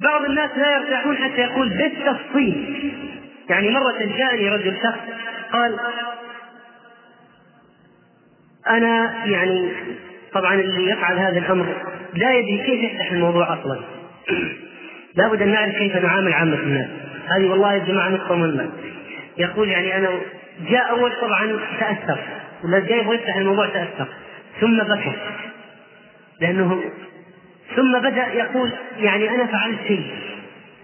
بعض 0.00 0.24
الناس 0.24 0.50
لا 0.56 0.76
يرتاحون 0.76 1.16
حتى 1.16 1.40
يقول 1.40 1.68
بالتفصيل. 1.68 2.92
يعني 3.50 3.70
مرة 3.70 4.16
جاءني 4.18 4.48
رجل 4.48 4.76
شخص 4.82 5.00
قال 5.52 5.78
أنا 8.68 9.24
يعني 9.26 9.72
طبعا 10.32 10.54
اللي 10.54 10.90
يفعل 10.90 11.18
هذا 11.18 11.38
الأمر 11.38 11.66
لا 12.14 12.34
يدري 12.34 12.58
كيف 12.66 12.92
يفتح 12.92 13.12
الموضوع 13.12 13.54
أصلا. 13.54 13.80
لابد 15.16 15.42
أن 15.42 15.48
نعرف 15.48 15.74
كيف 15.74 15.96
نعامل 15.96 16.32
عامة 16.32 16.56
الناس. 16.56 16.88
هذه 17.28 17.50
والله 17.50 17.74
يا 17.74 17.78
جماعة 17.78 18.08
نقطة 18.08 18.34
مهمة. 18.34 18.70
يقول 19.38 19.68
يعني 19.68 19.96
أنا 19.96 20.08
جاء 20.70 20.90
أول 20.90 21.12
طبعا 21.20 21.58
تأثر 21.80 22.18
ولا 22.64 22.78
جاي 22.78 22.98
يبغى 22.98 23.14
يفتح 23.14 23.36
الموضوع 23.36 23.66
تأثر 23.66 24.06
ثم 24.60 24.78
بكى 24.78 25.12
لأنه 26.40 26.82
ثم 27.76 27.98
بدأ 27.98 28.26
يقول 28.34 28.70
يعني 28.98 29.30
أنا 29.30 29.46
فعلت 29.46 29.78
شيء. 29.88 30.06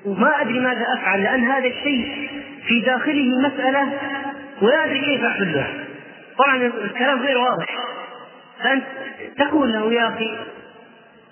وما 0.05 0.41
أدري 0.41 0.61
ماذا 0.61 0.87
أفعل 0.99 1.23
لأن 1.23 1.45
هذا 1.45 1.67
الشيء 1.67 2.29
في 2.67 2.81
داخله 2.81 3.39
مسألة 3.49 3.99
ولا 4.63 4.85
أدري 4.85 5.01
كيف 5.01 5.25
أحلها. 5.25 5.71
طبعا 6.39 6.57
الكلام 6.85 7.23
غير 7.23 7.39
واضح. 7.39 7.79
فأنت 8.63 8.85
تقول 9.39 9.73
له 9.73 9.93
يا 9.93 10.09
أخي 10.09 10.39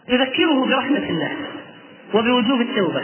تذكره 0.08 0.66
برحمة 0.66 1.08
الله 1.08 1.32
وبوجوب 2.14 2.60
التوبة. 2.60 3.02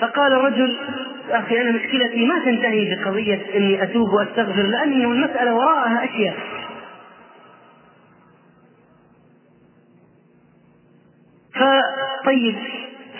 فقال 0.00 0.32
الرجل 0.32 0.76
أخي 1.30 1.60
أنا 1.60 1.70
مشكلتي 1.70 2.26
ما 2.26 2.44
تنتهي 2.44 2.94
بقضية 2.94 3.40
إني 3.54 3.82
أتوب 3.82 4.08
وأستغفر 4.08 4.62
لأن 4.62 4.92
المسألة 4.92 5.54
وراءها 5.54 6.04
أشياء. 6.04 6.36
فطيب 12.28 12.56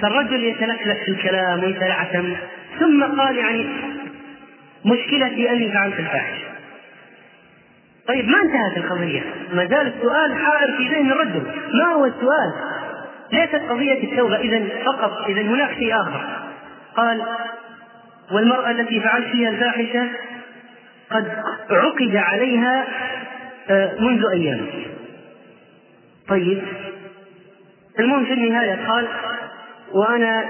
فالرجل 0.01 0.45
يتلكلك 0.45 1.03
في 1.05 1.11
الكلام 1.11 1.65
ويتلعثم 1.65 2.33
ثم 2.79 3.05
قال 3.05 3.37
يعني 3.37 3.67
مشكلتي 4.85 5.51
أني 5.51 5.73
فعلت 5.73 5.99
الفاحشة. 5.99 6.45
طيب 8.09 8.29
ما 8.29 8.39
انتهت 8.43 8.77
القضية؟ 8.77 9.23
ما 9.53 9.67
زال 9.67 9.93
السؤال 9.97 10.35
حائر 10.35 10.77
في 10.77 10.89
ذهن 10.89 11.13
الرجل. 11.13 11.43
ما 11.75 11.85
هو 11.85 12.05
السؤال؟ 12.05 12.53
ليست 13.33 13.71
قضية 13.71 14.05
التوبة 14.05 14.37
إذا 14.37 14.69
فقط 14.85 15.25
إذا 15.29 15.43
هناك 15.43 15.75
شيء 15.75 15.95
آخر. 15.95 16.21
قال 16.97 17.23
والمرأة 18.33 18.71
التي 18.71 19.01
فعلت 19.01 19.27
فيها 19.27 19.49
الفاحشة 19.49 20.09
قد 21.11 21.29
عقد 21.71 22.17
عليها 22.17 22.85
آه، 23.71 23.95
منذ 24.01 24.23
أيام. 24.33 24.67
طيب 26.29 26.63
المهم 27.99 28.25
في 28.25 28.33
النهاية 28.33 28.89
قال 28.89 29.09
وأنا 29.93 30.45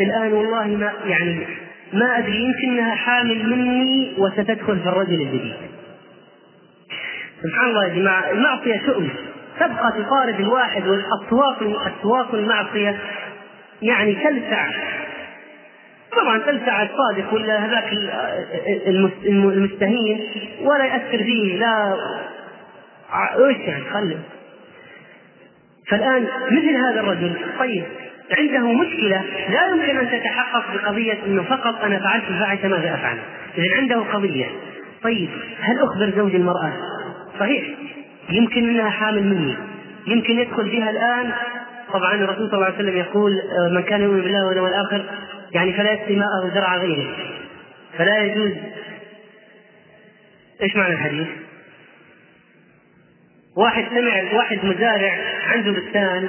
الآن 0.00 0.32
والله 0.32 0.66
ما 0.66 0.92
يعني 1.06 1.46
ما 1.92 2.18
أدري 2.18 2.36
يمكنها 2.44 2.94
حامل 2.94 3.50
مني 3.56 4.14
وستدخل 4.18 4.78
في 4.80 4.88
الرجل 4.88 5.20
الجديد. 5.20 5.54
سبحان 7.42 7.68
الله 7.68 7.84
يا 7.84 7.94
جماعة 7.94 8.30
المعصية 8.30 8.80
شؤم 8.86 9.08
تبقى 9.60 9.92
تطارد 9.92 10.40
الواحد 10.40 10.86
والأسواق 10.88 11.62
أسواق 11.62 12.34
المعصية 12.34 12.98
يعني 13.82 14.14
تلسع. 14.14 14.70
طبعا 16.22 16.38
تلسع 16.38 16.82
الصادق 16.82 17.34
ولا 17.34 17.64
هذاك 17.64 17.92
المستهين 19.26 20.20
ولا 20.62 20.84
يأثر 20.84 21.18
فيه 21.18 21.56
لا. 21.58 21.94
إيش 23.48 23.56
يعني 23.56 23.84
خلي. 23.92 24.16
فالآن 25.90 26.26
مثل 26.50 26.76
هذا 26.76 27.00
الرجل 27.00 27.32
طيب 27.58 27.84
عنده 28.38 28.72
مشكلة 28.72 29.22
لا 29.50 29.66
يمكن 29.66 29.98
أن 29.98 30.10
تتحقق 30.10 30.64
بقضية 30.74 31.18
أنه 31.26 31.42
فقط 31.42 31.84
أنا 31.84 31.98
فعلت 31.98 32.24
الفاحشة 32.28 32.68
ماذا 32.68 32.94
أفعل؟ 32.94 33.18
إذا 33.58 33.76
عنده 33.76 34.00
قضية 34.00 34.46
طيب 35.02 35.28
هل 35.60 35.78
أخبر 35.78 36.12
زوج 36.16 36.34
المرأة؟ 36.34 36.72
صحيح 37.40 37.64
يمكن 38.30 38.68
أنها 38.68 38.90
حامل 38.90 39.22
مني 39.22 39.56
يمكن 40.06 40.38
يدخل 40.38 40.68
بها 40.68 40.90
الآن 40.90 41.32
طبعا 41.92 42.14
الرسول 42.14 42.48
صلى 42.48 42.54
الله 42.54 42.66
عليه 42.66 42.76
وسلم 42.76 42.96
يقول 42.96 43.32
آه، 43.40 43.74
من 43.74 43.82
كان 43.82 44.02
يؤمن 44.02 44.20
بالله 44.20 44.46
واليوم 44.46 44.66
الآخر 44.66 45.04
يعني 45.52 45.72
فلا 45.72 45.92
يسقي 45.92 46.16
ماءه 46.16 46.54
زرع 46.54 46.76
غيره 46.76 47.06
فلا 47.98 48.18
يجوز 48.18 48.52
إيش 50.62 50.76
معنى 50.76 50.94
الحديث؟ 50.94 51.26
واحد 53.56 53.84
سمع 53.90 54.38
واحد 54.38 54.64
مزارع 54.64 55.12
عنده 55.52 55.72
بستان 55.72 56.28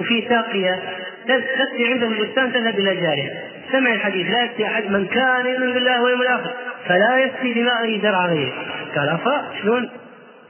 وفي 0.00 0.28
ساقية 0.28 0.82
تسقي 1.24 1.92
عنده 1.92 2.06
البستان 2.06 2.52
تذهب 2.52 2.78
إلى 2.78 2.96
جاره 2.96 3.30
سمع 3.72 3.92
الحديث 3.92 4.30
لا 4.30 4.44
يسقي 4.44 4.66
أحد 4.66 4.90
من 4.90 5.06
كان 5.06 5.46
يؤمن 5.46 5.72
بالله 5.72 6.02
واليوم 6.02 6.22
الآخر 6.22 6.50
فلا 6.86 7.18
يسقي 7.18 7.52
بمائه 7.54 8.02
زرع 8.02 8.26
غيره. 8.26 8.52
قال 8.96 9.08
أفا 9.08 9.44
شلون؟ 9.62 9.90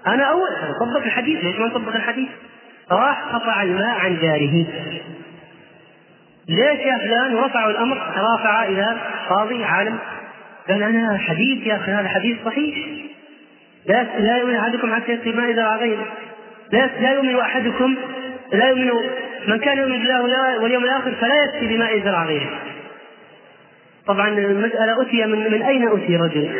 أنا 0.07 0.25
أول 0.25 0.49
طبق 0.81 1.05
الحديث 1.05 1.45
ليش 1.45 1.59
ما 1.59 1.67
نطبق 1.67 1.95
الحديث؟ 1.95 2.29
راح 2.91 3.23
قطع 3.35 3.63
الماء 3.63 3.99
عن 3.99 4.19
جاره. 4.23 4.67
ليش 6.49 6.81
يا 6.81 6.99
فلان؟ 6.99 7.35
ورفعوا 7.35 7.71
الأمر 7.71 7.97
رافع 8.17 8.65
إلى 8.65 8.97
قاضي 9.29 9.65
عالم. 9.65 9.99
قال 10.69 10.83
أنا 10.83 11.19
حديث 11.19 11.67
يا 11.67 11.77
أخي 11.77 11.93
هذا 11.93 12.09
حديث 12.09 12.37
صحيح. 12.45 12.77
لا 13.87 14.07
لا 14.19 14.37
يؤمن 14.37 14.55
أحدكم 14.55 14.95
حتى 14.95 15.13
يسقي 15.13 15.31
الماء 15.31 15.51
إذا 15.51 15.77
غيره. 15.77 16.07
لا 16.73 16.91
لا 17.01 17.13
يؤمن 17.13 17.37
احدكم 17.37 17.95
لا 18.53 18.69
يؤمن 18.69 18.91
من 19.49 19.59
كان 19.59 19.79
يؤمن 19.79 19.99
بالله 19.99 20.23
واليوم 20.63 20.85
الآخر 20.85 21.13
فلا 21.21 21.45
يسقي 21.45 21.67
بماء 21.67 22.01
زرع 22.05 22.25
غيره. 22.25 22.51
طبعا 24.07 24.29
المسألة 24.29 25.03
أتي 25.03 25.27
من 25.27 25.53
من 25.53 25.63
أين 25.63 25.89
أتي 25.89 26.17
رجل؟ 26.17 26.51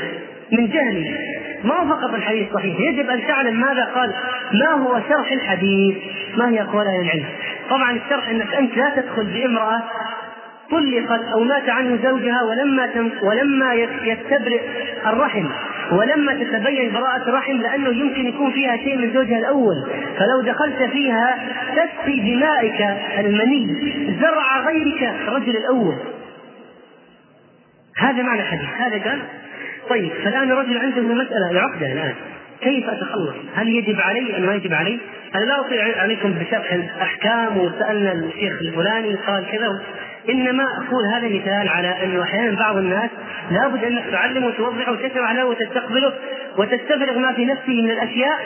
من 0.53 0.67
جهله 0.69 1.19
ما 1.65 1.75
هو 1.75 1.89
فقط 1.89 2.15
الحديث 2.15 2.53
صحيح. 2.55 2.81
يجب 2.81 3.11
أن 3.11 3.27
تعلم 3.27 3.61
ماذا 3.61 3.85
قال. 3.85 4.15
ما 4.53 4.71
هو 4.71 5.01
شرح 5.09 5.33
الحديث؟ 5.33 5.97
ما 6.37 6.49
هي 6.49 6.63
أقوال 6.63 6.87
أهل 6.87 7.05
العلم؟ 7.05 7.25
طبعا 7.71 7.93
الشرح 7.93 8.29
أنك 8.29 8.55
أنت 8.55 8.77
لا 8.77 8.93
تدخل 8.97 9.25
بامرأة 9.25 9.83
طلقت 10.71 11.25
أو 11.33 11.45
مات 11.45 11.69
عنه 11.69 11.99
زوجها 12.03 12.43
ولما 12.43 13.11
ولما 13.23 13.75
يستبرئ 14.05 14.61
الرحم. 15.07 15.47
ولما 15.93 16.33
تتبين 16.35 16.93
براءة 16.93 17.29
الرحم 17.29 17.53
لأنه 17.53 17.89
يمكن 17.89 18.27
يكون 18.27 18.53
فيها 18.53 18.77
شيء 18.77 18.99
من 18.99 19.13
زوجها 19.13 19.39
الأول 19.39 19.87
فلو 20.19 20.41
دخلت 20.41 20.83
فيها 20.83 21.39
تسقي 21.73 22.21
بمائك 22.21 22.81
المني 23.19 23.67
زرع 24.21 24.61
غيرك 24.61 25.03
الرجل 25.03 25.57
الأول 25.57 25.95
هذا 27.97 28.23
معنى 28.23 28.41
الحديث 28.41 28.69
هذا 28.79 29.11
قال 29.11 29.23
طيب 29.91 30.13
فالآن 30.25 30.51
الرجل 30.51 30.79
عنده 30.79 31.03
مسألة 31.03 31.51
العقدة 31.51 31.93
الآن 31.93 32.15
كيف 32.63 32.89
أتخلص؟ 32.89 33.35
هل 33.55 33.69
يجب 33.69 34.01
علي 34.01 34.37
أم 34.37 34.43
ما 34.43 34.55
يجب 34.55 34.73
علي؟ 34.73 34.99
أنا 35.35 35.45
لا 35.45 35.61
أطيع 35.61 36.01
عليكم 36.03 36.33
بشرح 36.33 36.73
الأحكام 36.73 37.59
وسألنا 37.59 38.13
الشيخ 38.13 38.61
الفلاني 38.61 39.15
قال 39.15 39.47
كذا 39.53 39.83
إنما 40.29 40.65
أقول 40.65 41.07
هذا 41.15 41.29
مثال 41.29 41.69
على 41.69 42.05
انه 42.05 42.23
أحيانا 42.23 42.59
بعض 42.59 42.77
الناس 42.77 43.11
لابد 43.51 43.85
انك 43.85 44.05
تعلمه 44.11 44.47
وتوضحه 44.47 44.93
وتشرح 44.93 45.33
له 45.33 45.47
وتستقبله 45.47 46.13
وتستفرغ 46.59 47.19
ما 47.19 47.33
في 47.33 47.45
نفسه 47.45 47.83
من 47.83 47.91
الأشياء. 47.91 48.39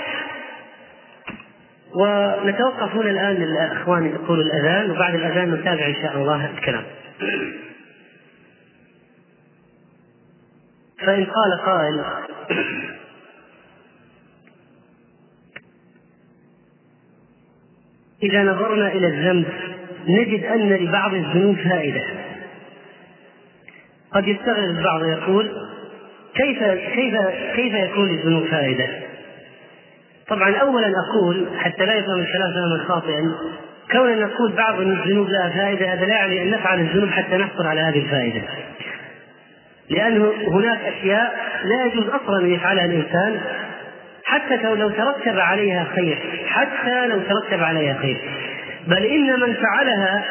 ونتوقف 1.94 2.94
هنا 2.94 3.10
الآن 3.10 3.34
للأخوان 3.34 4.06
يقولوا 4.06 4.44
الأذان 4.44 4.90
وبعد 4.90 5.14
الأذان 5.14 5.54
نتابع 5.54 5.86
إن 5.86 5.94
شاء 5.94 6.16
الله 6.16 6.50
الكلام. 6.50 6.84
فإن 10.98 11.24
قال 11.24 11.60
قائل. 11.66 12.04
إذا 18.22 18.42
نظرنا 18.42 18.88
إلى 18.92 19.06
الذنب 19.06 19.46
نجد 20.08 20.44
أن 20.44 20.68
لبعض 20.68 21.14
الذنوب 21.14 21.56
فائدة. 21.56 22.02
قد 24.16 24.28
يستغرب 24.28 24.70
البعض 24.78 25.04
يقول 25.04 25.50
كيف 26.34 26.58
كيف 26.94 27.14
كيف 27.56 27.74
يكون 27.74 28.08
للذنوب 28.08 28.46
فائدة؟ 28.46 28.86
طبعا 30.28 30.56
أولا 30.56 30.86
أقول 30.86 31.46
حتى 31.58 31.86
لا 31.86 31.94
يفهم 31.94 32.20
الكلام 32.20 32.52
فهما 32.54 32.84
خاطئا 32.88 33.34
كون 33.92 34.20
نقول 34.20 34.52
بعض 34.52 34.80
الذنوب 34.80 35.28
لها 35.28 35.48
فائدة 35.48 35.92
هذا 35.92 36.06
لا 36.06 36.14
يعني 36.14 36.42
أن 36.42 36.50
نفعل 36.50 36.80
الذنوب 36.80 37.10
حتى 37.10 37.36
نحصل 37.36 37.66
على 37.66 37.80
هذه 37.80 37.98
الفائدة. 37.98 38.42
لأنه 39.90 40.32
هناك 40.48 40.78
أشياء 40.80 41.34
لا 41.64 41.84
يجوز 41.84 42.08
أصلا 42.08 42.40
أن 42.40 42.50
يفعلها 42.50 42.84
الإنسان 42.84 43.40
حتى 44.24 44.56
لو 44.74 44.90
ترتب 44.90 45.38
عليها 45.38 45.86
خير 45.96 46.18
حتى 46.46 47.06
لو 47.06 47.18
ترتب 47.20 47.62
عليها 47.62 47.98
خير. 48.02 48.16
بل 48.86 49.04
إن 49.04 49.40
من 49.40 49.54
فعلها 49.54 50.24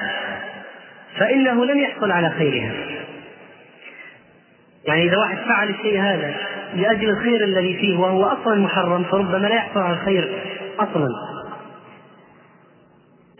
فإنه 1.17 1.65
لم 1.65 1.79
يحصل 1.79 2.11
على 2.11 2.29
خيرها. 2.29 2.94
يعني 4.87 5.03
إذا 5.03 5.17
واحد 5.17 5.37
فعل 5.37 5.69
الشيء 5.69 6.01
هذا 6.01 6.35
لأجل 6.75 7.09
الخير 7.09 7.43
الذي 7.43 7.73
فيه 7.73 7.97
وهو 7.97 8.23
أصلا 8.23 8.55
محرم 8.55 9.03
فربما 9.03 9.37
لا 9.37 9.55
يحصل 9.55 9.79
على 9.79 9.93
الخير 9.93 10.39
أصلا. 10.79 11.07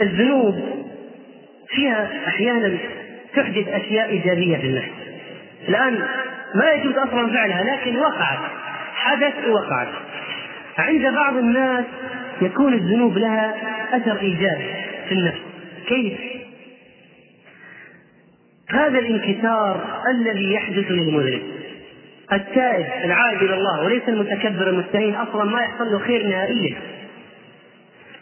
الذنوب 0.01 0.55
فيها 1.67 2.09
أحيانا 2.27 2.77
تحدث 3.35 3.67
أشياء 3.67 4.09
إيجابية 4.09 4.57
في 4.57 4.67
النفس. 4.67 4.89
الآن 5.69 6.07
ما 6.55 6.71
يجوز 6.71 6.97
أصلا 6.97 7.33
فعلها 7.33 7.63
لكن 7.63 7.97
وقعت 7.97 8.39
حدث 8.95 9.47
وقعت. 9.47 9.87
عند 10.77 11.13
بعض 11.13 11.37
الناس 11.37 11.85
يكون 12.41 12.73
الذنوب 12.73 13.17
لها 13.17 13.55
أثر 13.93 14.21
إيجابي 14.21 14.73
في 15.09 15.11
النفس. 15.11 15.39
كيف؟ 15.87 16.34
هذا 18.69 18.99
الانكسار 18.99 20.01
الذي 20.09 20.53
يحدث 20.53 20.91
للمذنب. 20.91 21.41
التائب 22.33 22.85
العائد 23.03 23.41
إلى 23.41 23.53
الله 23.53 23.83
وليس 23.83 24.03
المتكبر 24.07 24.69
المستهين 24.69 25.15
أصلا 25.15 25.43
ما 25.43 25.61
يحصل 25.61 25.91
له 25.91 25.99
خير 25.99 26.27
نهائيا. 26.27 26.75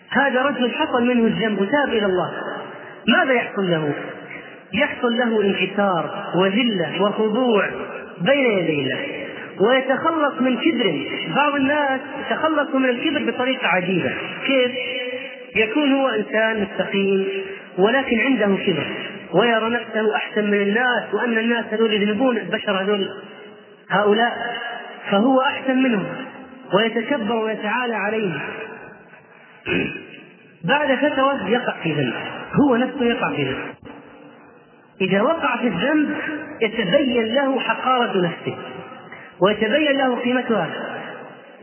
هذا 0.09 0.41
رجل 0.41 0.71
حصل 0.71 1.05
منه 1.05 1.27
الذنب 1.27 1.61
وتاب 1.61 1.89
إلى 1.89 2.05
الله. 2.05 2.31
ماذا 3.07 3.33
يحصل 3.33 3.71
له؟ 3.71 3.93
يحصل 4.73 5.17
له 5.17 5.41
انكسار 5.41 6.31
وذلة 6.35 7.01
وخضوع 7.01 7.69
بين 8.21 8.59
يدي 8.59 8.81
الله. 8.81 8.99
ويتخلص 9.59 10.41
من 10.41 10.57
كبر. 10.57 11.01
بعض 11.35 11.55
الناس 11.55 11.99
يتخلص 12.25 12.75
من 12.75 12.89
الكبر 12.89 13.31
بطريقة 13.31 13.67
عجيبة. 13.67 14.11
كيف؟ 14.45 14.71
يكون 15.55 15.91
هو 15.93 16.09
إنسان 16.09 16.61
مستقيم 16.61 17.27
ولكن 17.77 18.19
عنده 18.19 18.57
كبر. 18.65 18.87
ويرى 19.33 19.69
نفسه 19.69 20.15
أحسن 20.15 20.51
من 20.51 20.61
الناس 20.61 21.13
وأن 21.13 21.37
الناس 21.37 21.65
هذول 21.71 21.93
يذنبون 21.93 22.37
البشر 22.37 22.81
هذول 22.81 23.09
هؤلاء 23.89 24.57
فهو 25.11 25.41
أحسن 25.41 25.83
منهم 25.83 26.05
ويتكبر 26.73 27.35
ويتعالى 27.35 27.95
عليهم. 27.95 28.39
بعد 30.63 30.95
فترة 30.95 31.49
يقع 31.49 31.73
في 31.83 31.93
ذنب 31.93 32.13
هو 32.61 32.75
نفسه 32.75 33.05
يقع 33.05 33.29
في 33.35 33.43
ذنب. 33.43 33.73
إذا 35.01 35.21
وقع 35.21 35.57
في 35.57 35.67
الذنب 35.67 36.15
يتبين 36.61 37.25
له 37.25 37.59
حقارة 37.59 38.21
نفسه 38.21 38.57
ويتبين 39.41 39.97
له 39.97 40.15
قيمتها 40.15 40.69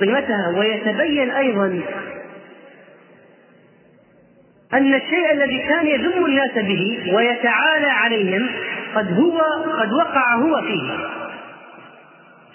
قيمتها 0.01 0.49
ويتبين 0.57 1.31
أيضا 1.31 1.81
أن 4.75 4.95
الشيء 4.95 5.33
الذي 5.33 5.59
كان 5.59 5.87
يذم 5.87 6.25
الناس 6.27 6.55
به 6.55 7.13
ويتعالى 7.15 7.87
عليهم 7.87 8.49
قد 8.95 9.13
هو 9.13 9.41
قد 9.81 9.93
وقع 9.93 10.35
هو 10.35 10.63
فيه. 10.63 10.91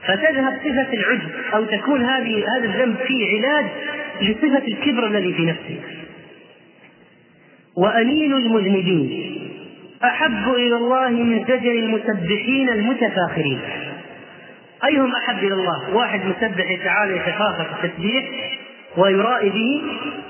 فتذهب 0.07 0.59
صفة 0.63 0.93
العجب 0.93 1.29
أو 1.53 1.63
تكون 1.63 2.05
هذه 2.05 2.43
هذا 2.57 2.65
الذنب 2.65 2.95
فيه 3.07 3.37
علاج 3.37 3.65
لصفة 4.21 4.67
الكبر 4.67 5.07
الذي 5.07 5.33
في 5.33 5.45
نفسه. 5.45 5.79
وأنين 7.77 8.33
المذنبين؟ 8.33 9.35
أحب 10.03 10.53
إلى 10.53 10.75
الله 10.75 11.09
من 11.09 11.43
زجر 11.43 11.71
المسبحين 11.71 12.69
المتفاخرين. 12.69 13.59
أيهم 14.85 15.11
أحب 15.15 15.37
إلى 15.37 15.53
الله؟ 15.53 15.95
واحد 15.95 16.19
مسبح 16.25 16.71
يتعالى 16.71 17.15
يتفاخر 17.15 17.65
في 17.81 17.87
التسبيح 17.87 18.25
ويرائي 18.97 19.49
به 19.49 19.81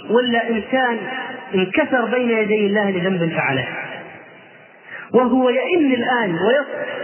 ولا 0.10 0.50
إنسان 0.50 0.98
انكسر 1.54 2.06
بين 2.06 2.30
يدي 2.30 2.68
الله 2.68 2.92
لذنب 2.92 3.32
فعله. 3.32 3.68
وهو 5.14 5.50
يئن 5.50 5.94
الآن 5.94 6.40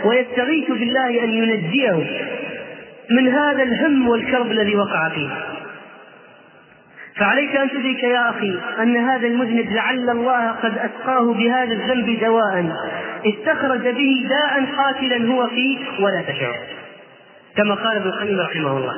ويستغيث 0.05 0.71
بالله 0.71 1.23
أن 1.23 1.29
ينجيه 1.29 2.21
من 3.09 3.27
هذا 3.27 3.63
الهم 3.63 4.07
والكرب 4.07 4.51
الذي 4.51 4.75
وقع 4.75 5.09
فيه. 5.09 5.29
فعليك 7.15 7.55
أن 7.55 7.69
تدرك 7.69 8.03
يا 8.03 8.29
أخي 8.29 8.59
أن 8.79 8.97
هذا 8.97 9.27
المذنب 9.27 9.71
لعل 9.71 10.09
الله 10.09 10.51
قد 10.51 10.77
اسقاه 10.77 11.33
بهذا 11.33 11.73
الذنب 11.73 12.19
دواء. 12.19 12.75
استخرج 13.25 13.88
به 13.88 14.27
داء 14.29 14.65
قاتلا 14.77 15.33
هو 15.33 15.47
فيه 15.47 15.77
ولا 15.99 16.21
تشعر. 16.21 16.55
كما 17.57 17.75
قال 17.75 17.97
ابن 17.97 18.09
القيم 18.09 18.39
رحمه 18.39 18.77
الله. 18.77 18.95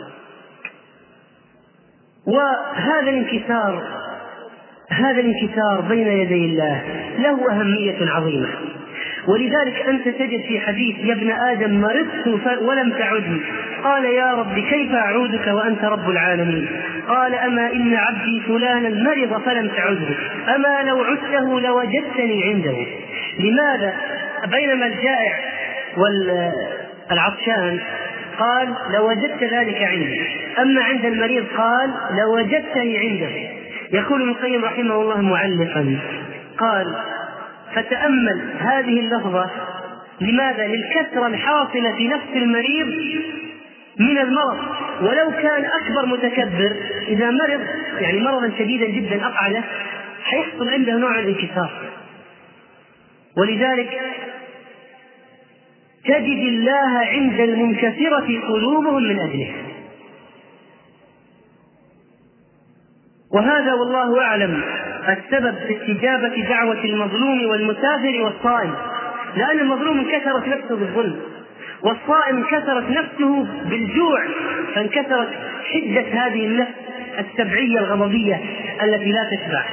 وهذا 2.28 3.10
الانكسار 3.10 4.03
هذا 4.90 5.22
الانكسار 5.22 5.82
بين 5.90 6.08
يدي 6.08 6.46
الله 6.46 6.82
له 7.20 7.52
أهمية 7.52 8.12
عظيمة. 8.12 8.48
ولذلك 9.28 9.86
أنت 9.88 10.08
تجد 10.08 10.42
في 10.48 10.60
حديث 10.60 10.96
يا 11.00 11.14
ابن 11.14 11.32
آدم 11.32 11.82
مرضت 11.82 12.62
ولم 12.62 12.92
تعدني 12.92 13.42
قال 13.84 14.06
يا 14.06 14.34
رب 14.34 14.60
كيف 14.60 14.92
أعودك 14.92 15.48
وأنت 15.48 15.84
رب 15.84 16.10
العالمين؟ 16.10 16.68
قال 17.08 17.36
أما 17.36 17.74
إن 17.74 17.96
عبدي 17.96 18.42
فلانا 18.48 18.90
مرض 18.90 19.42
فلم 19.46 19.68
تعده. 19.68 20.16
أما 20.56 20.90
لو 20.90 21.04
عدته 21.04 21.60
لوجدتني 21.60 22.44
عنده. 22.44 22.86
لماذا؟ 23.40 23.94
بينما 24.52 24.86
الجائع 24.86 25.34
والعطشان 25.98 27.80
قال 28.40 28.68
لوجدت 28.94 29.44
ذلك 29.44 29.82
عندي. 29.82 30.22
أما 30.60 30.84
عند 30.84 31.06
المريض 31.06 31.46
قال 31.58 31.90
لوجدتني 32.20 32.98
عنده. 32.98 33.53
يقول 33.94 34.22
ابن 34.22 34.32
القيم 34.32 34.66
رحمه 34.66 35.02
الله 35.02 35.22
معلقا 35.22 36.00
قال 36.58 36.96
فتأمل 37.76 38.42
هذه 38.60 39.00
اللفظة 39.00 39.50
لماذا؟ 40.22 40.68
للكثرة 40.68 41.28
الحاصلة 41.28 41.96
في 41.96 42.08
نفس 42.08 42.28
المريض 42.36 42.88
من 44.00 44.18
المرض. 44.18 44.60
ولو 45.02 45.32
كان 45.32 45.66
أكبر 45.66 46.06
متكبر 46.06 46.76
إذا 47.08 47.30
مرض 47.30 47.62
يعني 48.00 48.20
مرضا 48.20 48.52
شديدا 48.60 48.86
جدا 48.86 49.26
أقعده 49.26 49.64
حيحصل 50.24 50.70
عنده 50.70 50.94
نوع 50.94 51.20
الانكسار. 51.20 51.72
ولذلك 53.38 54.00
تجد 56.06 56.48
الله 56.48 57.00
عند 57.00 57.40
المنكسرة 57.40 58.42
قلوبهم 58.48 59.04
من 59.04 59.20
أجله. 59.20 59.52
وهذا 63.34 63.74
والله 63.74 64.22
أعلم 64.22 64.62
السبب 65.10 65.56
في 65.68 65.78
استجابة 65.78 66.44
دعوة 66.50 66.84
المظلوم 66.84 67.46
والمسافر 67.46 68.22
والصائم. 68.22 68.74
لأن 69.36 69.60
المظلوم 69.60 70.00
انكسرت 70.00 70.48
نفسه 70.48 70.76
بالظلم 70.76 71.20
والصائم 71.84 72.38
انكسرت 72.38 72.90
نفسه 72.90 73.48
بالجوع 73.70 74.24
فانكسرت 74.76 75.30
حدة 75.74 76.26
هذه 76.26 76.46
النفس 76.46 76.72
السبعية 77.20 77.80
الغضبية 77.80 78.42
التي 78.84 79.12
لا 79.12 79.30
تشبع 79.32 79.64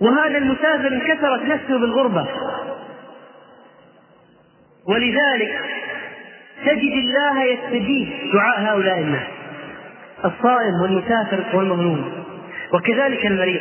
وهذا 0.00 0.38
المسافر 0.38 0.88
انكسرت 0.88 1.42
نفسه 1.42 1.78
بالغربة. 1.78 2.26
ولذلك 4.88 5.60
تجد 6.66 6.92
الله 6.92 7.44
يستجيب 7.44 8.08
دعاء 8.32 8.60
هؤلاء 8.60 8.98
الناس 8.98 9.26
الصائم 10.24 10.74
والمسافر 10.82 11.44
والمظلوم. 11.54 12.23
وكذلك 12.72 13.26
المريض. 13.26 13.60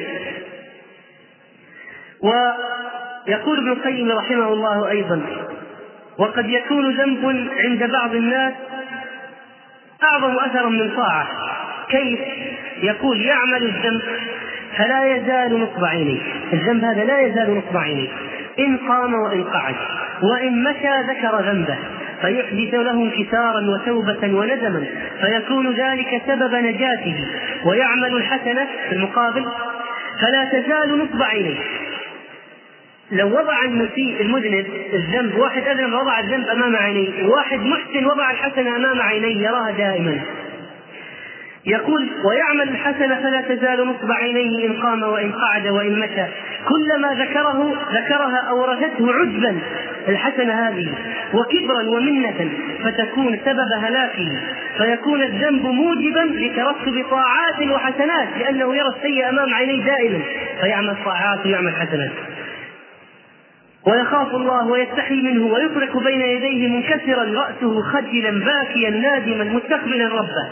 ويقول 2.22 3.58
ابن 3.58 3.72
القيم 3.72 4.12
رحمه 4.12 4.54
الله 4.54 4.90
أيضا 4.90 5.22
وقد 6.18 6.50
يكون 6.50 6.98
ذنب 6.98 7.50
عند 7.58 7.92
بعض 7.92 8.16
الناس 8.16 8.54
أعظم 10.04 10.40
أثرا 10.40 10.70
من 10.70 10.92
طاعة. 10.96 11.28
كيف؟ 11.90 12.20
يقول 12.84 13.22
يعمل 13.22 13.64
الذنب 13.64 14.02
فلا 14.78 15.16
يزال 15.16 15.60
نصب 15.60 15.86
عينيه. 15.86 16.22
الذنب 16.54 16.84
هذا 16.84 17.04
لا 17.04 17.20
يزال 17.22 17.58
نصب 17.58 17.78
عينيه. 17.78 18.10
إن 18.60 18.78
قام 18.78 19.14
وإن 19.14 19.44
قعد 19.44 19.76
وإن 20.24 20.64
مشى 20.64 21.02
ذكر 21.12 21.42
ذنبه. 21.42 21.78
فيحدث 22.24 22.74
له 22.74 22.92
انكسارا 22.92 23.62
وتوبة 23.70 24.34
وندما 24.36 24.86
فيكون 25.22 25.74
ذلك 25.76 26.22
سبب 26.28 26.56
نجاته 26.56 27.26
ويعمل 27.66 28.16
الحسنة 28.16 28.68
في 28.90 28.96
المقابل. 28.96 29.46
فلا 30.22 30.46
تزال 30.46 30.98
نصب 30.98 31.22
عينيه. 31.22 31.60
لو 33.12 33.28
وضع 33.28 33.62
المسيء 33.66 34.22
المذنب 34.22 34.66
الذنب 34.94 35.36
واحد 35.36 35.68
أذنب 35.68 35.94
وضع 35.94 36.20
الذنب 36.20 36.48
أمام 36.48 36.76
عينيه 36.76 37.26
وواحد 37.26 37.60
محسن 37.60 38.06
وضع 38.06 38.32
الحسنه 38.32 38.76
أمام 38.76 39.02
عينيه 39.02 39.48
يراها 39.48 39.72
دائما. 39.72 40.20
يقول 41.66 42.10
ويعمل 42.26 42.70
الحسنة 42.70 43.16
فلا 43.16 43.42
تزال 43.42 43.88
نصب 43.88 44.12
عينيه 44.12 44.68
إن 44.68 44.74
قام 44.74 45.04
وإن 45.04 45.32
قعد 45.32 45.68
وإن 45.68 46.00
مشى. 46.00 46.26
كلما 46.70 47.14
ذكره 47.14 47.74
ذكرها 47.92 48.38
أورثته 48.50 49.14
عجبا 49.14 49.60
الحسنة 50.08 50.54
هذه 50.54 50.94
وكبرا 51.34 51.90
ومنة 51.90 52.50
فتكون 52.84 53.40
سبب 53.46 53.84
هلاكه 53.84 54.42
فيكون 54.78 55.22
الذنب 55.24 55.66
موجبا 55.66 56.20
لترتب 56.20 57.06
طاعات 57.12 57.72
وحسنات 57.72 58.28
لأنه 58.40 58.76
يرى 58.76 58.88
السيء 58.98 59.30
أمام 59.30 59.54
عينيه 59.54 59.86
دائما 59.86 60.20
فيعمل 60.62 60.96
طاعات 61.06 61.46
ويعمل 61.46 61.76
حسنات. 61.76 62.12
ويخاف 63.88 64.36
الله 64.36 64.68
ويستحي 64.68 65.22
منه 65.22 65.46
ويترك 65.46 65.98
بين 65.98 66.22
يديه 66.22 66.68
منكسرا 66.68 67.24
رأسه 67.24 67.82
خجلا 67.82 68.46
باكيا 68.46 68.90
نادما 68.90 69.44
مستقبلا 69.44 70.08
ربه. 70.08 70.50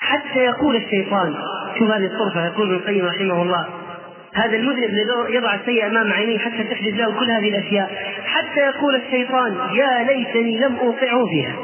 حتى 0.00 0.38
يقول 0.38 0.76
الشيطان 0.76 1.34
شوف 1.78 1.90
هذه 1.90 2.04
الطرفة 2.04 2.46
يقول 2.46 2.66
ابن 2.66 2.76
القيم 2.76 3.06
رحمه 3.06 3.42
الله 3.42 3.66
هذا 4.36 4.56
المذنب 4.56 4.90
يضع 5.28 5.54
السيء 5.54 5.86
أمام 5.86 6.12
عينيه 6.12 6.38
حتى 6.38 6.64
تحدث 6.64 6.94
له 6.94 7.18
كل 7.18 7.30
هذه 7.30 7.48
الأشياء. 7.48 8.12
حتى 8.26 8.60
يقول 8.60 8.94
الشيطان 8.94 9.56
يا 9.74 10.02
ليتني 10.02 10.58
لم 10.58 10.76
اوقعه 10.76 11.26
فيها 11.26 11.56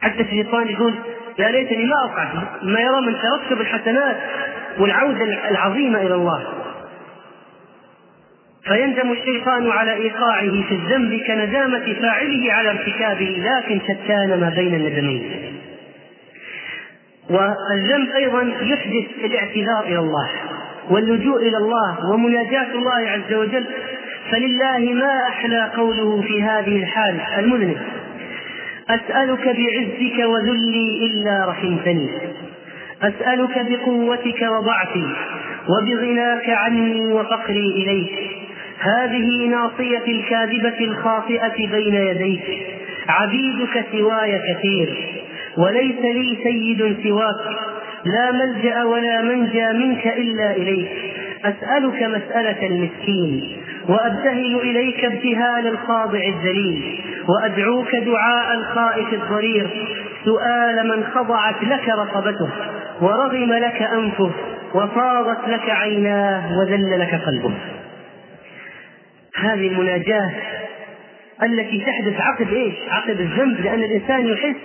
حتى 0.00 0.22
الشيطان 0.22 0.68
يقول 0.68 0.94
يا 1.38 1.48
ليتني 1.48 1.84
ما 1.84 1.94
اوقعت 2.04 2.28
ما 2.62 2.80
يرى 2.80 3.00
من 3.00 3.16
ترتب 3.22 3.60
الحسنات 3.60 4.16
والعوده 4.78 5.48
العظيمة 5.50 6.02
إلى 6.02 6.14
الله. 6.14 6.44
فيندم 8.64 9.12
الشيطان 9.12 9.70
على 9.70 9.92
إيقاعه 9.92 10.62
في 10.68 10.74
الذنب 10.74 11.20
كندامة 11.26 11.94
فاعله 12.00 12.52
على 12.52 12.70
ارتكابه 12.70 13.42
لكن 13.44 13.80
شتان 13.80 14.40
ما 14.40 14.52
بين 14.56 14.74
الندمين. 14.74 15.30
والذنب 17.30 18.10
أيضا 18.10 18.42
يحدث 18.62 19.24
الاعتذار 19.24 19.84
إلى 19.86 19.98
الله. 19.98 20.30
واللجوء 20.90 21.48
إلى 21.48 21.56
الله 21.56 22.12
ومناجاة 22.12 22.72
الله 22.74 23.10
عز 23.10 23.34
وجل 23.34 23.64
فلله 24.30 24.78
ما 24.78 25.28
أحلى 25.28 25.70
قوله 25.76 26.22
في 26.22 26.42
هذه 26.42 26.76
الحال 26.76 27.20
المذنب. 27.38 27.78
أسألك 28.90 29.44
بعزك 29.44 30.18
وذلي 30.18 31.06
إلا 31.06 31.46
رحمتني. 31.48 32.08
أسألك 33.02 33.66
بقوتك 33.70 34.42
وضعفي 34.42 35.06
وبغناك 35.68 36.50
عني 36.50 37.12
وفقري 37.12 37.66
إليك. 37.68 38.12
هذه 38.78 39.46
ناصيتي 39.48 40.10
الكاذبة 40.10 40.80
الخاطئة 40.80 41.70
بين 41.70 41.94
يديك. 41.94 42.42
عبيدك 43.08 43.84
سواي 43.92 44.40
كثير 44.54 44.96
وليس 45.56 46.00
لي 46.02 46.38
سيد 46.42 46.96
سواك. 47.04 47.63
لا 48.04 48.30
ملجأ 48.32 48.84
ولا 48.84 49.22
منجى 49.22 49.72
منك 49.72 50.06
إلا 50.06 50.56
إليك. 50.56 50.90
أسألك 51.44 52.02
مسألة 52.02 52.66
المسكين 52.66 53.56
وأبتهل 53.88 54.56
إليك 54.62 55.04
ابتهال 55.04 55.66
الخاضع 55.66 56.18
الذليل 56.18 57.00
وأدعوك 57.28 57.94
دعاء 57.94 58.54
الخائف 58.54 59.12
الضرير. 59.12 59.70
سؤال 60.24 60.88
من 60.88 61.04
خضعت 61.14 61.62
لك 61.62 61.88
رقبته 61.88 62.48
ورغم 63.00 63.52
لك 63.52 63.82
أنفه 63.82 64.30
وفاضت 64.74 65.48
لك 65.48 65.70
عيناه 65.70 66.58
وذل 66.58 67.00
لك 67.00 67.14
قلبه. 67.26 67.54
هذه 69.36 69.68
المناجاة 69.68 70.30
التي 71.42 71.84
تحدث 71.86 72.20
عقب 72.20 72.52
إيش؟ 72.52 72.74
عقب 72.90 73.20
الذنب 73.20 73.60
لأن 73.60 73.82
الإنسان 73.84 74.26
يحس 74.26 74.56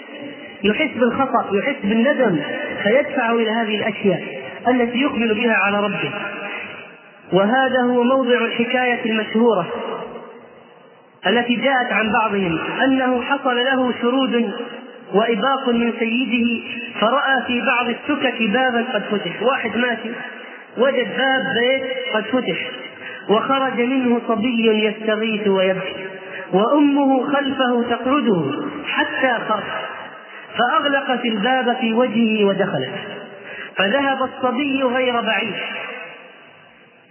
يحس 0.63 0.97
بالخطأ 0.97 1.45
يحس 1.57 1.75
بالندم. 1.83 2.39
فيدفع 2.83 3.31
إلى 3.31 3.49
هذه 3.51 3.75
الأشياء 3.75 4.23
التي 4.67 5.01
يقبل 5.01 5.33
بها 5.33 5.53
على 5.53 5.79
ربه. 5.79 6.11
وهذا 7.33 7.81
هو 7.81 8.03
موضع 8.03 8.37
الحكاية 8.37 9.05
المشهورة 9.05 9.67
التي 11.27 11.55
جاءت 11.55 11.91
عن 11.91 12.11
بعضهم 12.11 12.59
أنه 12.83 13.21
حصل 13.21 13.55
له 13.55 13.93
شرود 14.01 14.51
وإباق 15.13 15.69
من 15.69 15.93
سيده 15.99 16.61
فرأى 16.99 17.41
في 17.47 17.61
بعض 17.61 17.89
السكك 17.89 18.41
بابا 18.41 18.85
قد 18.93 19.03
فتح. 19.11 19.41
واحد 19.41 19.77
ماشي 19.77 20.09
وجد 20.77 21.07
باب 21.17 21.53
بيت 21.59 21.83
قد 22.13 22.23
فتح 22.23 22.57
وخرج 23.29 23.81
منه 23.81 24.21
صبي 24.27 24.85
يستغيث 24.85 25.47
ويبكي 25.47 26.05
وأمه 26.53 27.33
خلفه 27.33 27.83
تقعده 27.89 28.51
حتى 28.87 29.33
خرج 29.49 29.88
فأغلقت 30.57 31.25
الباب 31.25 31.77
في 31.81 31.93
وجهه 31.93 32.45
ودخلت. 32.45 32.93
فذهب 33.75 34.17
الصبي 34.23 34.83
غير 34.83 35.21
بعيد. 35.21 35.53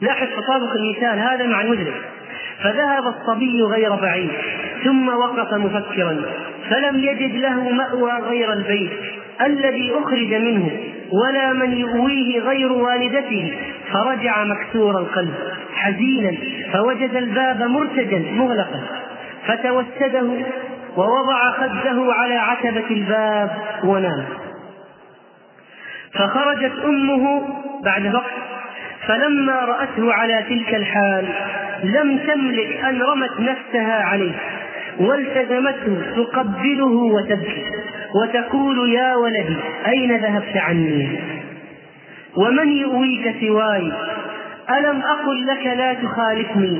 لاحظ 0.01 0.27
تطابق 0.27 0.73
المثال 0.77 1.19
هذا 1.19 1.47
مع 1.47 1.61
المذنب 1.61 1.95
فذهب 2.63 3.07
الصبي 3.07 3.63
غير 3.63 3.95
بعيد. 3.95 4.31
ثم 4.85 5.09
وقف 5.09 5.55
مفكرا. 5.55 6.23
فلم 6.71 6.99
يجد 6.99 7.35
له 7.35 7.71
مأوى 7.71 8.13
غير 8.13 8.53
البيت 8.53 8.91
الذي 9.41 9.93
أخرج 9.95 10.35
منه 10.35 10.71
ولا 11.13 11.53
من 11.53 11.73
يؤويه 11.73 12.41
غير 12.41 12.73
والدته. 12.73 13.57
فرجع 13.93 14.45
مكسور 14.45 15.01
القلب 15.01 15.35
حزينا 15.75 16.33
فوجد 16.73 17.17
الباب 17.17 17.63
مرتجا 17.63 18.25
مغلقا. 18.33 18.81
فتوسده 19.47 20.31
ووضع 20.99 21.51
خده 21.51 22.13
على 22.13 22.35
عتبة 22.35 22.91
الباب 22.91 23.51
ونام. 23.85 24.25
فخرجت 26.15 26.73
أمه 26.85 27.49
بعد 27.85 28.15
وقت 28.15 28.33
فلما 29.07 29.61
رأته 29.61 30.13
على 30.13 30.45
تلك 30.49 30.75
الحال 30.75 31.29
لم 31.85 32.19
تملك 32.19 32.85
أن 32.85 33.03
رمت 33.03 33.41
نفسها 33.41 34.03
عليه 34.05 34.35
والتزمته 35.01 35.97
تقبله 36.17 36.93
وتبكي 36.93 37.65
وتقول 38.15 38.93
يا 38.93 39.15
ولدي 39.15 39.57
أين 39.87 40.17
ذهبت 40.17 40.57
عني؟ 40.57 41.21
ومن 42.37 42.69
يؤويك 42.69 43.35
سواي؟ 43.41 43.93
ألم 44.79 45.03
أقل 45.03 45.47
لك 45.47 45.67
لا 45.67 45.95
تخالفني؟ 45.95 46.79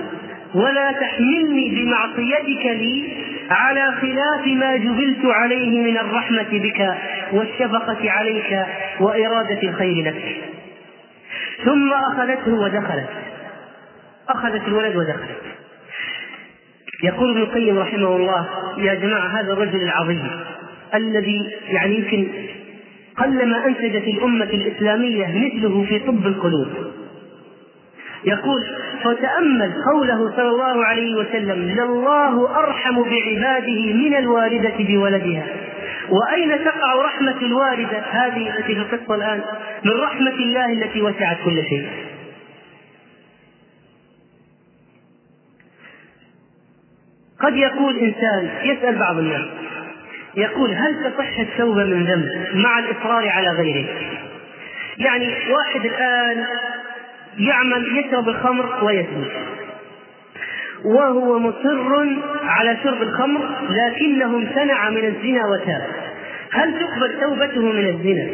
ولا 0.55 0.93
تحملني 0.93 1.69
بمعصيتك 1.69 2.67
لي 2.67 3.09
على 3.51 3.93
خلاف 4.01 4.47
ما 4.47 4.77
جبلت 4.77 5.25
عليه 5.25 5.81
من 5.81 5.99
الرحمة 5.99 6.47
بك 6.53 6.95
والشفقة 7.33 8.11
عليك 8.11 8.67
وإرادة 9.01 9.63
الخير 9.63 10.05
لك. 10.05 10.37
ثم 11.65 11.93
أخذته 11.93 12.55
ودخلت. 12.55 13.09
أخذت 14.29 14.69
الولد 14.69 14.97
ودخلت. 14.97 15.43
يقول 17.05 17.31
ابن 17.31 17.41
القيم 17.41 17.79
رحمه 17.79 18.17
الله 18.17 18.49
يا 18.79 18.95
جماعة 18.95 19.41
هذا 19.41 19.53
الرجل 19.53 19.83
العظيم 19.83 20.31
الذي 20.95 21.51
يعني 21.69 21.95
يمكن 21.95 22.29
قلما 23.17 23.67
أنتجت 23.67 24.09
الأمة 24.09 24.45
الإسلامية 24.45 25.27
مثله 25.27 25.85
في 25.89 25.99
طب 25.99 26.27
القلوب. 26.27 26.69
يقول 28.25 28.67
فتأمل 29.05 29.75
قوله 29.93 30.37
صلى 30.37 30.49
الله 30.49 30.85
عليه 30.85 31.17
وسلم 31.17 31.63
لله 31.63 32.59
أرحم 32.59 33.03
بعباده 33.03 33.93
من 33.93 34.15
الوالدة 34.15 34.75
بولدها 34.79 35.47
وأين 36.09 36.65
تقع 36.65 36.95
رحمة 36.95 37.37
الوالدة؟ 37.43 37.99
هذه 37.99 38.49
التي 38.49 38.75
في 38.75 38.81
القصة 38.81 39.15
الآن 39.15 39.43
من 39.85 39.93
رحمة 39.93 40.35
الله 40.35 40.73
التي 40.73 41.03
وسعت 41.03 41.37
كل 41.45 41.63
شيء. 41.69 41.89
قد 47.41 47.57
يقول 47.57 47.99
إنسان 47.99 48.51
يسأل 48.65 48.99
بعض 48.99 49.19
الناس 49.19 49.47
يقول 50.37 50.71
هل 50.71 51.13
تصح 51.13 51.39
التوبة 51.39 51.85
من 51.85 52.05
ذنب 52.05 52.29
مع 52.55 52.79
الإصرار 52.79 53.29
على 53.29 53.49
غيره؟ 53.49 53.87
يعني 54.99 55.29
واحد 55.51 55.87
الآن 55.87 56.45
يعمل 57.39 57.99
يشرب 57.99 58.29
الخمر 58.29 58.85
ويزني 58.85 59.29
وهو 60.85 61.39
مصر 61.39 62.07
على 62.45 62.77
شرب 62.83 63.03
الخمر 63.03 63.49
لكنه 63.71 64.37
امتنع 64.37 64.91
من 64.91 65.05
الزنا 65.05 65.47
وتاب. 65.47 65.87
هل 66.53 66.75
تقبل 66.81 67.21
توبته 67.21 67.61
من 67.61 67.89
الزنا؟ 67.89 68.29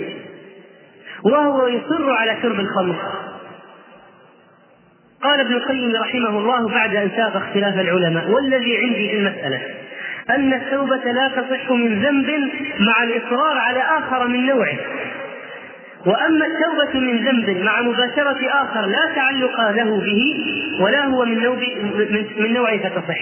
وهو 1.25 1.67
يصر 1.67 2.11
على 2.11 2.37
شرب 2.43 2.61
الخمر. 2.61 2.97
قال 5.23 5.41
ابن 5.41 5.53
القيم 5.53 5.97
رحمه 5.97 6.39
الله 6.39 6.69
بعد 6.69 6.97
أن 6.97 7.11
ساق 7.17 7.37
اختلاف 7.37 7.75
العلماء 7.75 8.31
والذي 8.31 8.79
عندي 8.79 9.09
في 9.09 9.17
المسألة 9.17 9.61
أن 10.31 10.53
التوبة 10.53 11.13
لا 11.13 11.29
تصح 11.29 11.71
من 11.71 12.03
ذنب 12.03 12.51
مع 12.81 13.03
الإصرار 13.03 13.59
على 13.59 13.81
آخر 13.81 14.29
من 14.29 14.47
نوعه. 14.47 14.77
وأما 16.07 16.47
التوبة 16.47 17.01
من 17.01 17.25
ذنب 17.25 17.63
مع 17.65 17.81
مباشرة 17.81 18.49
آخر 18.49 18.87
لا 18.87 19.15
تعلق 19.15 19.71
له 19.71 20.01
به 20.01 20.37
ولا 20.81 21.05
هو 21.05 21.25
من 21.25 21.43
نوع 21.43 21.57
من 22.39 22.53
نوع 22.53 22.79
فتصح 22.79 23.19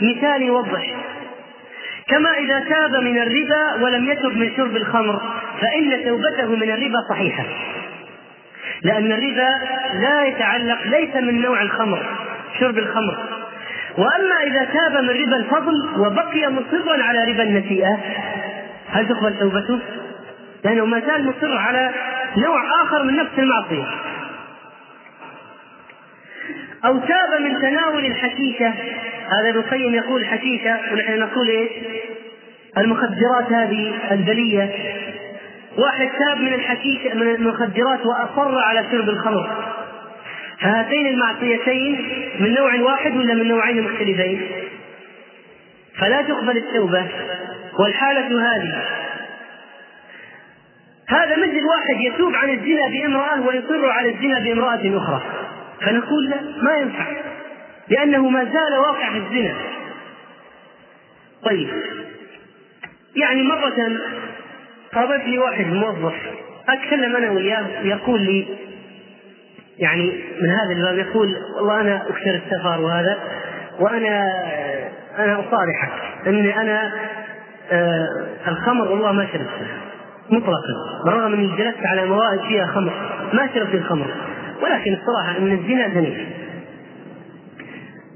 مثال 0.00 0.42
يوضح. 0.42 0.94
كما 2.08 2.30
إذا 2.30 2.60
تاب 2.60 2.96
من 2.96 3.18
الربا 3.18 3.84
ولم 3.84 4.08
يتب 4.08 4.36
من 4.36 4.50
شرب 4.56 4.76
الخمر 4.76 5.20
فإن 5.60 6.04
توبته 6.04 6.56
من 6.56 6.70
الربا 6.70 6.98
صحيحة. 7.10 7.44
لأن 8.82 9.12
الربا 9.12 9.48
لا 10.00 10.24
يتعلق 10.24 10.78
ليس 10.86 11.16
من 11.16 11.40
نوع 11.42 11.62
الخمر 11.62 12.06
شرب 12.60 12.78
الخمر. 12.78 13.18
وأما 13.98 14.42
إذا 14.46 14.64
تاب 14.64 15.04
من 15.04 15.10
ربا 15.10 15.36
الفضل 15.36 15.88
وبقي 15.98 16.52
مصرا 16.52 17.02
على 17.02 17.32
ربا 17.32 17.42
النسيئة 17.42 17.98
هل 18.88 19.08
تقبل 19.08 19.38
توبته؟ 19.38 19.78
لأنه 20.64 20.84
ما 20.84 21.00
زال 21.00 21.26
مصر 21.26 21.58
على 21.58 21.92
نوع 22.36 22.82
آخر 22.82 23.02
من 23.02 23.16
نفس 23.16 23.38
المعصية. 23.38 23.86
أو 26.84 26.98
تاب 26.98 27.40
من 27.40 27.60
تناول 27.60 28.06
الحشيشة. 28.06 28.68
هذا 29.28 29.48
ابن 29.48 29.58
القيم 29.58 29.94
يقول 29.94 30.26
حشيشة 30.26 30.78
ونحن 30.92 31.18
نقول 31.18 31.48
إيش؟ 31.48 31.70
المخدرات 32.78 33.52
هذه 33.52 33.94
البلية. 34.10 34.74
واحد 35.78 36.08
تاب 36.18 36.40
من 36.40 36.54
الحشيشة 36.54 37.14
من 37.14 37.34
المخدرات 37.34 38.06
وأصر 38.06 38.58
على 38.58 38.86
شرب 38.90 39.08
الخمر. 39.08 39.74
فهاتين 40.60 41.06
المعصيتين 41.06 42.08
من 42.40 42.54
نوع 42.54 42.80
واحد 42.80 43.16
ولا 43.16 43.34
من 43.34 43.48
نوعين 43.48 43.82
مختلفين؟ 43.82 44.40
فلا 45.98 46.22
تقبل 46.22 46.56
التوبة. 46.56 47.06
والحالة 47.78 48.26
هذه 48.26 49.05
هذا 51.08 51.36
مثل 51.36 51.64
واحد 51.64 52.00
يتوب 52.00 52.34
عن 52.34 52.50
الزنا 52.50 52.88
بامرأة 52.88 53.46
ويصر 53.46 53.90
على 53.90 54.08
الزنا 54.08 54.38
بامرأة 54.40 54.98
أخرى. 54.98 55.22
فنقول 55.80 56.30
لا 56.30 56.40
ما 56.62 56.76
ينفع 56.76 57.06
لأنه 57.88 58.28
ما 58.28 58.44
زال 58.44 58.78
واقع 58.78 59.10
في 59.10 59.18
الزنا. 59.18 59.54
طيب 61.44 61.68
يعني 63.16 63.42
مرة 63.42 63.98
قابلتني 64.94 65.38
واحد 65.38 65.66
موظف 65.66 66.14
أتكلم 66.68 67.16
أنا 67.16 67.30
وياه 67.30 67.66
يقول 67.82 68.20
لي 68.20 68.46
يعني 69.78 70.12
من 70.40 70.50
هذا 70.50 70.72
الباب 70.76 71.06
يقول 71.06 71.36
والله 71.56 71.80
أنا 71.80 71.96
أكثر 71.96 72.40
السفر 72.46 72.80
وهذا 72.80 73.18
وأنا 73.80 74.32
أنا 75.18 75.40
أصارحك 75.40 75.92
أني 76.26 76.60
أنا 76.60 76.92
آه 77.70 78.06
الخمر 78.48 78.88
والله 78.88 79.12
ما 79.12 79.26
شربتها 79.26 79.80
مطلقا. 80.30 81.04
بالرغم 81.04 81.32
اني 81.32 81.56
جلست 81.56 81.86
على 81.86 82.06
موائد 82.06 82.40
فيها 82.40 82.66
خمر. 82.66 82.92
ما 83.32 83.48
شربت 83.54 83.74
الخمر. 83.74 84.14
ولكن 84.62 84.94
الصراحة 84.94 85.38
ان 85.38 85.52
الزنا 85.52 85.88
زنيت 85.88 86.26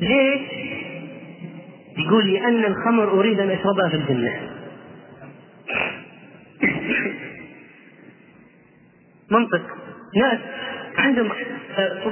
ليش؟ 0.01 0.41
يقول 1.99 2.27
لي 2.27 2.45
أن 2.45 2.65
الخمر 2.65 3.11
أريد 3.11 3.41
أن 3.41 3.51
أشربها 3.51 3.89
في 3.89 3.95
الجنة. 3.95 4.41
منطق. 9.31 9.63
ناس 10.17 10.39
عندهم 10.99 11.29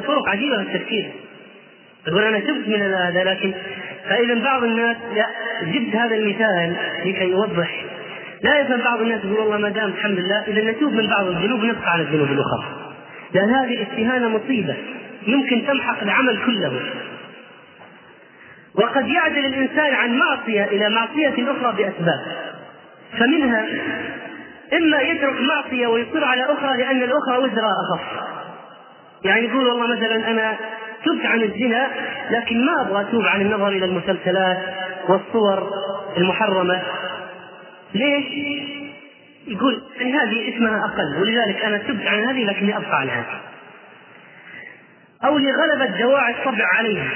طرق 0.07 0.29
عجيبة 0.29 0.65
في 0.65 0.77
التفكير. 0.77 1.13
يقول 2.09 2.25
أنا 2.25 2.41
تبت 2.41 2.69
من 2.69 2.83
هذا 2.83 3.25
لكن 3.25 3.55
فإذا 4.09 4.35
بعض 4.45 4.63
الناس 4.63 4.97
لا 5.15 5.27
جبت 5.63 5.97
هذا 5.97 6.15
المثال 6.15 6.77
لكي 7.05 7.31
يوضح 7.31 7.85
لا 8.43 8.61
يفهم 8.61 8.81
بعض 8.81 9.01
الناس 9.01 9.25
يقول 9.25 9.39
والله 9.39 9.59
ما 9.59 9.69
دام 9.69 9.89
الحمد 9.89 10.19
لله 10.19 10.45
إذا 10.49 10.71
نتوب 10.71 10.93
من 10.93 11.07
بعض 11.07 11.27
الذنوب 11.27 11.65
نبقى 11.65 11.93
على 11.93 12.03
الذنوب 12.03 12.29
الأخرى. 12.33 12.65
لأن 13.35 13.55
هذه 13.55 13.83
استهانه 13.83 14.29
مصيبة 14.29 14.77
يمكن 15.27 15.67
تمحق 15.67 16.03
العمل 16.03 16.39
كله. 16.47 16.81
وقد 18.75 19.09
يعدل 19.09 19.47
الإنسان 19.47 19.95
عن 19.95 20.19
معصية 20.19 20.65
إلى 20.65 20.91
معصية 20.91 21.35
أخرى 21.53 21.73
بأسباب. 21.77 22.21
فمنها 23.19 23.67
إما 24.73 25.01
يترك 25.01 25.41
معصية 25.41 25.87
ويصر 25.87 26.25
على 26.25 26.43
أخرى 26.43 26.77
لأن 26.77 27.03
الأخرى 27.03 27.39
وزرها 27.39 27.73
أخف. 27.89 28.01
يعني 29.25 29.47
يقول 29.47 29.67
والله 29.67 29.97
مثلا 29.97 30.31
أنا 30.31 30.57
تبت 31.05 31.27
عن 31.27 31.43
الزنا 31.43 31.89
لكن 32.31 32.67
ما 32.67 32.81
أبغى 32.81 33.01
أتوب 33.01 33.27
عن 33.27 33.41
النظر 33.41 33.69
إلى 33.69 33.85
المسلسلات 33.85 34.59
والصور 35.09 35.71
المحرمة. 36.17 36.83
ليش؟ 37.95 38.25
يقول 39.47 39.83
يعني 39.97 40.13
هذه 40.13 40.57
اسمها 40.57 40.85
أقل 40.85 41.21
ولذلك 41.21 41.65
أنا 41.65 41.79
تبت 41.79 42.07
عن 42.07 42.25
هذه 42.25 42.45
لكني 42.45 42.77
أبقى 42.77 42.97
على 43.01 43.13
هذه. 43.13 43.41
أو 45.25 45.39
لغلبة 45.39 45.99
دواعي 46.01 46.35
الطبع 46.35 46.65
عليها. 46.67 47.11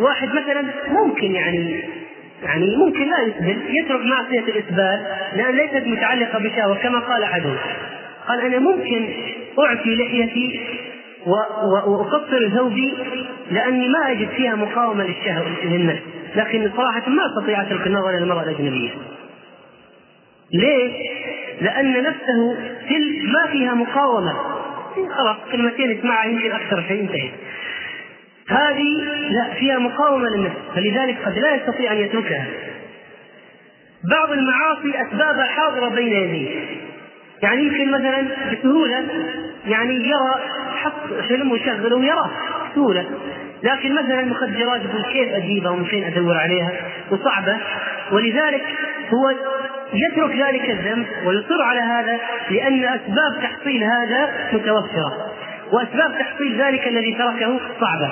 واحد 0.00 0.28
مثلا 0.28 0.64
ممكن 0.88 1.34
يعني 1.34 1.82
يعني 2.42 2.76
ممكن 2.76 3.10
لا 3.10 3.20
يسبل 3.20 3.76
يترك 3.76 4.00
معصية 4.04 4.40
الإسبال 4.40 5.06
لأن 5.36 5.56
ليست 5.56 5.86
متعلقة 5.86 6.38
بشهوة 6.38 6.74
كما 6.74 6.98
قال 6.98 7.22
أحدهم 7.22 7.56
قال 8.28 8.40
أنا 8.40 8.58
ممكن 8.58 9.08
أعفي 9.58 9.96
لحيتي 9.96 10.60
وأقصر 11.26 12.48
ثوبي 12.48 12.94
لأني 13.50 13.88
ما 13.88 14.10
أجد 14.10 14.28
فيها 14.28 14.54
مقاومة 14.54 15.04
للشهوة 15.04 15.64
للنفس 15.64 16.02
لكن 16.36 16.70
صراحة 16.76 17.10
ما 17.10 17.22
أستطيع 17.26 17.62
أترك 17.62 17.86
النظر 17.86 18.10
إلى 18.10 18.18
المرأة 18.18 18.42
الأجنبية 18.42 18.90
ليش؟ 20.52 20.92
لأن 21.60 22.02
نفسه 22.02 22.56
تلك 22.88 23.24
ما 23.24 23.46
فيها 23.52 23.74
مقاومة. 23.74 24.32
خلاص 25.16 25.36
كلمتين 25.52 25.90
يسمعها 25.90 26.24
يمكن 26.24 26.52
أكثر 26.52 26.84
شيء 26.88 27.00
انتهت 27.00 27.30
هذه 28.48 29.02
لا 29.30 29.54
فيها 29.54 29.78
مقاومة 29.78 30.28
للنفس 30.28 30.56
فلذلك 30.74 31.18
قد 31.24 31.38
لا 31.38 31.54
يستطيع 31.54 31.92
أن 31.92 31.98
يتركها. 31.98 32.46
بعض 34.10 34.32
المعاصي 34.32 35.02
أسبابها 35.02 35.44
حاضرة 35.44 35.88
بين 35.88 36.12
يديه. 36.12 36.50
يعني 37.42 37.62
يمكن 37.62 37.90
مثلا 37.90 38.26
بسهولة 38.52 39.04
يعني 39.66 39.94
يرى 39.94 40.34
حط 40.82 41.24
فيلم 41.28 41.52
ويشغله 41.52 41.96
ويراه 41.96 42.30
بسهولة. 42.72 43.04
لكن 43.62 43.94
مثلا 43.94 44.20
المخدرات 44.20 44.80
يقول 44.84 45.02
كيف 45.12 45.28
أجيبها 45.28 45.70
ومن 45.70 45.84
فين 45.84 46.04
أدور 46.04 46.36
عليها؟ 46.36 46.72
وصعبة. 47.10 47.56
ولذلك 48.12 48.64
هو 49.10 49.34
يترك 49.94 50.36
ذلك 50.36 50.70
الذنب 50.70 51.06
ويصر 51.24 51.62
على 51.62 51.80
هذا 51.80 52.20
لأن 52.50 52.84
أسباب 52.84 53.42
تحصيل 53.42 53.84
هذا 53.84 54.30
متوفرة 54.52 55.32
وأسباب 55.72 56.18
تحصيل 56.18 56.62
ذلك 56.62 56.86
الذي 56.86 57.14
تركه 57.14 57.60
صعبة. 57.80 58.10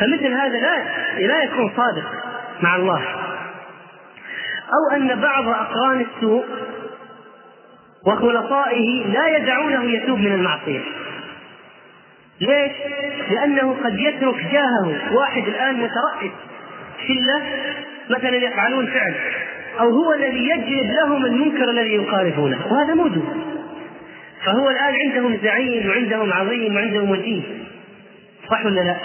فمثل 0.00 0.26
هذا 0.26 0.58
لا 0.58 0.76
لا 1.18 1.42
يكون 1.42 1.72
صادق 1.76 2.04
مع 2.62 2.76
الله. 2.76 3.02
أو 4.64 4.96
أن 4.96 5.20
بعض 5.20 5.48
أقران 5.48 6.00
السوء 6.00 6.44
وخلطائه 8.06 9.06
لا 9.06 9.36
يدعونه 9.36 9.84
يتوب 9.84 10.18
من 10.18 10.32
المعصية. 10.32 10.80
ليش؟ 12.40 12.72
لأنه 13.30 13.76
قد 13.84 13.98
يترك 13.98 14.36
جاهه 14.52 15.14
واحد 15.14 15.42
الآن 15.48 15.74
مترأس 15.74 16.32
شلة 17.08 17.42
مثلا 18.10 18.36
يفعلون 18.36 18.86
فعل. 18.86 19.14
أو 19.80 19.90
هو 19.90 20.12
الذي 20.12 20.48
يجلب 20.48 20.90
لهم 20.90 21.24
المنكر 21.26 21.70
الذي 21.70 21.94
يخالفونه 21.94 22.58
وهذا 22.70 22.94
موجود. 22.94 23.28
فهو 24.44 24.70
الآن 24.70 24.94
عندهم 24.94 25.38
زعيم 25.42 25.88
وعندهم 25.88 26.32
عظيم 26.32 26.76
وعندهم 26.76 27.10
وجيه. 27.10 27.42
صح 28.50 28.66
ولا 28.66 28.80
لا؟ 28.80 28.96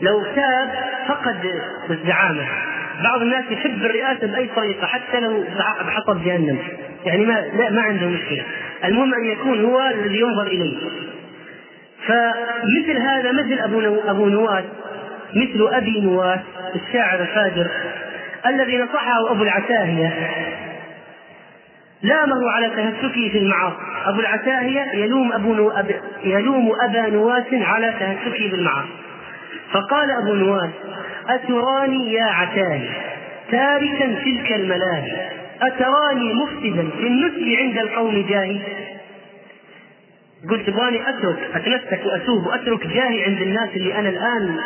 لو 0.00 0.22
تاب 0.22 0.68
فقد 1.08 1.36
الزعامة 1.90 2.46
بعض 3.04 3.22
الناس 3.22 3.44
يحب 3.50 3.84
الرئاسة 3.84 4.26
بأي 4.26 4.48
طريقة 4.56 4.86
حتى 4.86 5.20
لو 5.20 5.44
بحطب 5.86 6.24
جهنم. 6.24 6.58
يعني 7.04 7.26
ما 7.26 7.44
لا 7.56 7.70
ما 7.70 7.82
عنده 7.82 8.06
مشكلة. 8.06 8.42
المهم 8.84 9.14
أن 9.14 9.24
يكون 9.24 9.64
هو 9.64 9.80
الذي 9.80 10.20
ينظر 10.20 10.46
إليه. 10.46 10.76
فمثل 12.06 12.98
هذا 12.98 13.32
مثل 13.32 13.58
أبو 13.58 13.80
أبو 14.08 14.28
نواس 14.28 14.64
مثل 15.34 15.68
أبي 15.74 16.00
نواس 16.00 16.40
الشاعر 16.74 17.20
الفاجر. 17.20 17.70
الذي 18.46 18.78
نصحه 18.78 19.30
أبو 19.30 19.42
العتاهية. 19.42 20.30
لامه 22.02 22.50
على 22.50 22.70
تهتكه 22.70 23.28
في 23.32 23.38
المعاصي. 23.38 23.76
أبو 24.06 24.20
العتاهية 24.20 25.04
يلوم 25.04 25.32
أبو 25.32 25.54
نو... 25.54 25.70
أب... 25.70 26.00
يلوم 26.24 26.72
أبا 26.80 27.10
نواس 27.10 27.44
على 27.52 27.94
تهتكه 28.00 28.50
بالمعاصي. 28.50 28.88
فقال 29.72 30.10
أبو 30.10 30.34
نواس 30.34 30.70
أتراني 31.28 32.12
يا 32.12 32.24
عتاهي 32.24 32.88
تاركا 33.50 34.14
تلك 34.24 34.52
الملاهي. 34.52 35.30
أتراني 35.62 36.34
مفسدا 36.34 36.88
النسل 37.00 37.56
عند 37.56 37.78
القوم 37.78 38.26
جاهي. 38.28 38.60
قلت 40.50 40.66
تبغاني 40.66 41.08
أترك 41.08 41.38
اتمسك 41.54 42.00
وأتوب 42.06 42.46
وأترك 42.46 42.86
جاهي 42.86 43.24
عند 43.24 43.40
الناس 43.40 43.68
اللي 43.76 43.98
أنا 43.98 44.08
الآن 44.08 44.56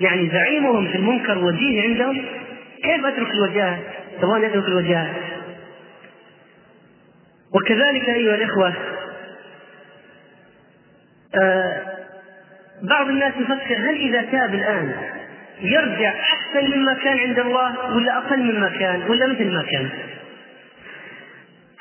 يعني 0.00 0.30
زعيمهم 0.30 0.88
في 0.88 0.96
المنكر 0.96 1.38
وجيه 1.38 1.82
عندهم. 1.82 2.22
كيف 2.82 3.06
أترك 3.06 3.30
الوجاهة؟ 3.30 3.78
تبغاني 4.20 4.46
أترك 4.46 4.64
الوجاهة 4.64 5.14
وكذلك 7.54 8.08
أيها 8.08 8.34
الإخوة 8.34 8.74
آه 11.34 11.82
بعض 12.82 13.08
الناس 13.08 13.32
يفكر 13.36 13.74
هل 13.74 13.96
إذا 13.96 14.22
تاب 14.22 14.54
الآن 14.54 14.94
يرجع 15.60 16.12
أحسن 16.20 16.70
مما 16.70 16.94
كان 16.94 17.18
عند 17.18 17.38
الله 17.38 17.94
ولا 17.96 18.18
أقل 18.18 18.42
مما 18.42 18.68
كان 18.68 19.02
ولا 19.08 19.26
مثل 19.26 19.52
ما 19.54 19.62
كان؟ 19.62 19.88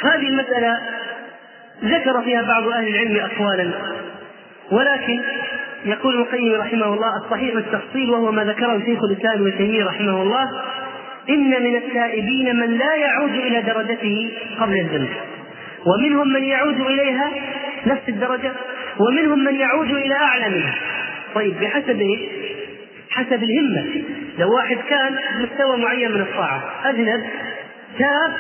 هذه 0.02 0.28
المسألة 0.28 0.80
ذكر 1.84 2.22
فيها 2.22 2.42
بعض 2.42 2.68
أهل 2.68 2.88
العلم 2.88 3.20
اقوالا 3.20 3.72
ولكن 4.72 5.22
يقول 5.86 6.14
ابن 6.14 6.24
القيم 6.24 6.62
رحمه 6.62 6.94
الله 6.94 7.18
الصحيح 7.18 7.56
التفصيل 7.56 8.10
وهو 8.10 8.32
ما 8.32 8.44
ذكره 8.44 8.86
شيخ 8.86 9.04
الإسلام 9.04 9.42
ابن 9.42 9.58
تيمية 9.58 9.86
رحمه 9.86 10.22
الله 10.22 10.62
إن 11.30 11.64
من 11.64 11.76
التائبين 11.76 12.56
من 12.60 12.78
لا 12.78 12.96
يعود 12.96 13.34
إلى 13.34 13.62
درجته 13.62 14.32
قبل 14.60 14.80
الذنب. 14.80 15.10
ومنهم 15.86 16.34
من 16.34 16.44
يعود 16.44 16.82
إليها 16.82 17.32
نفس 17.86 18.10
الدرجة 18.10 18.52
ومنهم 19.00 19.44
من 19.44 19.56
يعود 19.56 19.92
إلى 19.92 20.16
أعلى 20.16 20.50
منها. 20.50 20.76
طيب 21.36 21.60
بحسب 21.62 22.02
إيش؟ 22.02 22.20
حسب 23.10 23.44
الهمة. 23.44 24.04
لو 24.40 24.56
واحد 24.56 24.78
كان 24.90 25.16
مستوى 25.40 25.78
معين 25.78 26.12
من 26.12 26.22
الطاعة 26.22 26.64
أذنب 26.86 27.24
تاب 28.00 28.34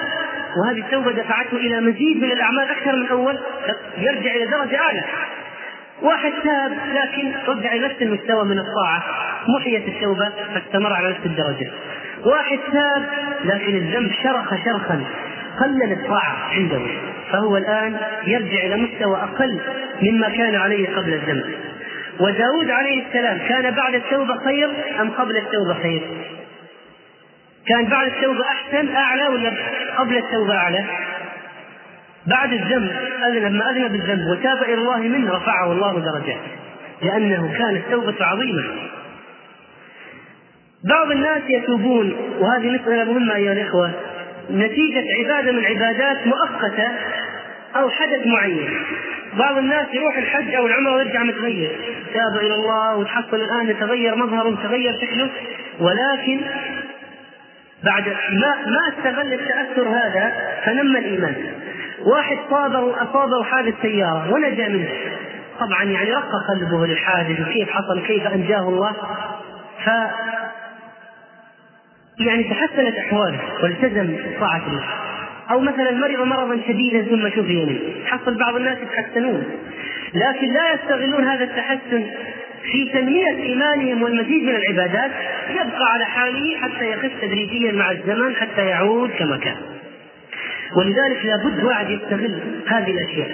وهذه 0.57 0.79
التوبة 0.79 1.11
دفعته 1.11 1.57
إلى 1.57 1.81
مزيد 1.81 2.17
من 2.17 2.31
الأعمال 2.31 2.69
أكثر 2.69 2.95
من 2.95 3.07
أول 3.07 3.39
يرجع 3.97 4.35
إلى 4.35 4.45
درجة 4.45 4.79
أعلى. 4.79 5.03
واحد 6.01 6.31
تاب 6.43 6.71
لكن 6.93 7.31
رجع 7.47 7.73
إلى 7.73 7.85
نفس 7.85 8.01
المستوى 8.01 8.45
من 8.45 8.59
الطاعة 8.59 9.03
محيت 9.57 9.87
التوبة 9.87 10.29
فاستمر 10.53 10.93
على 10.93 11.09
نفس 11.09 11.25
الدرجة. 11.25 11.71
واحد 12.25 12.59
تاب 12.71 13.05
لكن 13.45 13.75
الذنب 13.75 14.11
شرخ 14.23 14.55
شرخا 14.65 15.03
قلل 15.59 15.91
الطاعة 15.91 16.37
عنده 16.51 16.81
فهو 17.31 17.57
الآن 17.57 17.97
يرجع 18.27 18.65
إلى 18.65 18.75
مستوى 18.75 19.17
أقل 19.17 19.59
مما 20.01 20.29
كان 20.29 20.55
عليه 20.55 20.95
قبل 20.95 21.13
الذنب 21.13 21.45
وداود 22.19 22.69
عليه 22.69 23.07
السلام 23.07 23.39
كان 23.49 23.71
بعد 23.75 23.95
التوبة 23.95 24.37
خير 24.37 24.69
أم 25.01 25.09
قبل 25.09 25.37
التوبة 25.37 25.73
خير؟ 25.73 26.01
كان 27.67 27.85
بعد 27.85 28.07
التوبة 28.07 28.41
أحسن 28.41 28.95
أعلى 28.95 29.27
ولا 29.27 29.53
قبل 29.97 30.17
التوبة 30.17 30.55
أعلى؟ 30.55 30.85
بعد 32.27 32.53
الذنب 32.53 32.91
لما 33.33 33.71
أذنب 33.71 33.95
الذنب 33.95 34.27
وتاب 34.27 34.63
إلى 34.63 34.73
الله 34.73 34.97
منه 34.97 35.35
رفعه 35.35 35.71
الله 35.71 35.99
درجات 35.99 36.39
لأنه 37.01 37.53
كانت 37.57 37.81
توبة 37.91 38.25
عظيمة 38.25 38.63
بعض 40.83 41.11
الناس 41.11 41.41
يتوبون 41.49 42.13
وهذه 42.39 42.69
مسألة 42.69 43.03
مهمة 43.03 43.35
أيها 43.35 43.53
الإخوة. 43.53 43.91
نتيجة 44.51 45.03
عبادة 45.19 45.51
من 45.51 45.65
عبادات 45.65 46.27
مؤقتة 46.27 46.87
أو 47.75 47.89
حدث 47.89 48.27
معين. 48.27 48.69
بعض 49.33 49.57
الناس 49.57 49.87
يروح 49.93 50.17
الحج 50.17 50.53
أو 50.53 50.67
العمرة 50.67 50.95
ويرجع 50.95 51.23
متغير. 51.23 51.71
تاب 52.13 52.41
إلى 52.41 52.55
الله 52.55 52.95
وتحصل 52.95 53.35
الآن 53.35 53.69
يتغير 53.69 54.15
مظهره 54.15 54.55
تغير 54.63 54.93
شكله. 55.01 55.29
ولكن 55.79 56.41
بعد 57.83 58.07
ما 58.31 58.55
ما 58.65 58.93
استغل 58.97 59.33
التأثر 59.33 59.89
هذا 59.89 60.33
فنمى 60.65 60.99
الإيمان. 60.99 61.35
واحد 62.05 62.37
صابه 62.49 63.03
أصابه 63.03 63.43
حادث 63.43 63.73
سيارة 63.81 64.33
ونجا 64.33 64.67
منه. 64.67 64.89
طبعا 65.59 65.83
يعني 65.83 66.13
رق 66.13 66.31
قلبه 66.49 66.85
للحادث 66.85 67.39
وكيف 67.39 67.69
حصل 67.69 68.01
كيف 68.07 68.27
أنجاه 68.27 68.69
الله. 68.69 68.95
ف 69.85 69.89
يعني 72.19 72.43
تحسنت 72.43 72.95
احواله 72.95 73.39
والتزم 73.63 74.15
بطاعه 74.35 74.67
الله. 74.67 74.83
أو 75.51 75.59
مثلا 75.59 75.91
مرض 75.91 76.21
مرضا 76.27 76.59
شديدا 76.67 77.01
ثم 77.01 77.29
منه 77.65 77.79
حصل 78.05 78.37
بعض 78.37 78.55
الناس 78.55 78.77
يتحسنون. 78.77 79.43
لكن 80.13 80.53
لا 80.53 80.73
يستغلون 80.73 81.23
هذا 81.23 81.43
التحسن 81.43 82.05
في 82.71 82.89
تنمية 82.93 83.43
إيمانهم 83.43 84.01
والمزيد 84.01 84.43
من 84.43 84.55
العبادات. 84.55 85.11
يبقى 85.49 85.93
على 85.93 86.05
حاله 86.05 86.57
حتى 86.57 86.91
يخف 86.91 87.11
تدريجيا 87.21 87.71
مع 87.71 87.91
الزمن 87.91 88.35
حتى 88.35 88.65
يعود 88.65 89.09
كما 89.19 89.37
كان. 89.37 89.57
ولذلك 90.77 91.25
لابد 91.25 91.63
واحد 91.63 91.89
يستغل 91.89 92.39
هذه 92.67 92.91
الأشياء. 92.91 93.29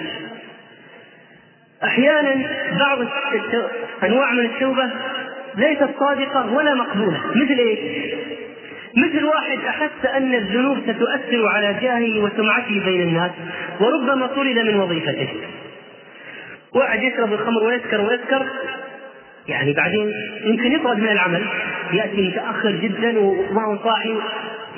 أحيانا 1.84 2.34
بعض 2.78 2.98
أنواع 4.04 4.32
من 4.32 4.44
التوبة 4.44 4.90
ليست 5.56 5.88
صادقة 6.00 6.52
ولا 6.52 6.74
مقبولة. 6.74 7.20
مثل 7.34 7.58
إيش؟ 7.58 7.78
مثل 8.96 9.24
واحد 9.24 9.58
أحس 9.68 10.06
أن 10.16 10.34
الذنوب 10.34 10.78
ستؤثر 10.80 11.46
على 11.46 11.74
جاهه 11.82 12.18
وسمعته 12.20 12.84
بين 12.84 13.08
الناس 13.08 13.30
وربما 13.80 14.26
طرد 14.26 14.58
من 14.58 14.80
وظيفته. 14.80 15.28
واحد 16.74 17.02
يشرب 17.02 17.32
الخمر 17.32 17.62
ويسكر 17.64 18.00
ويسكر 18.00 18.46
يعني 19.48 19.72
بعدين 19.72 20.12
يمكن 20.44 20.72
يطرد 20.72 20.98
من 20.98 21.08
العمل 21.08 21.42
يأتي 21.92 22.28
متأخر 22.28 22.70
جدا 22.70 23.18
وما 23.18 23.64
هو 23.64 23.78
صاحي 23.84 24.14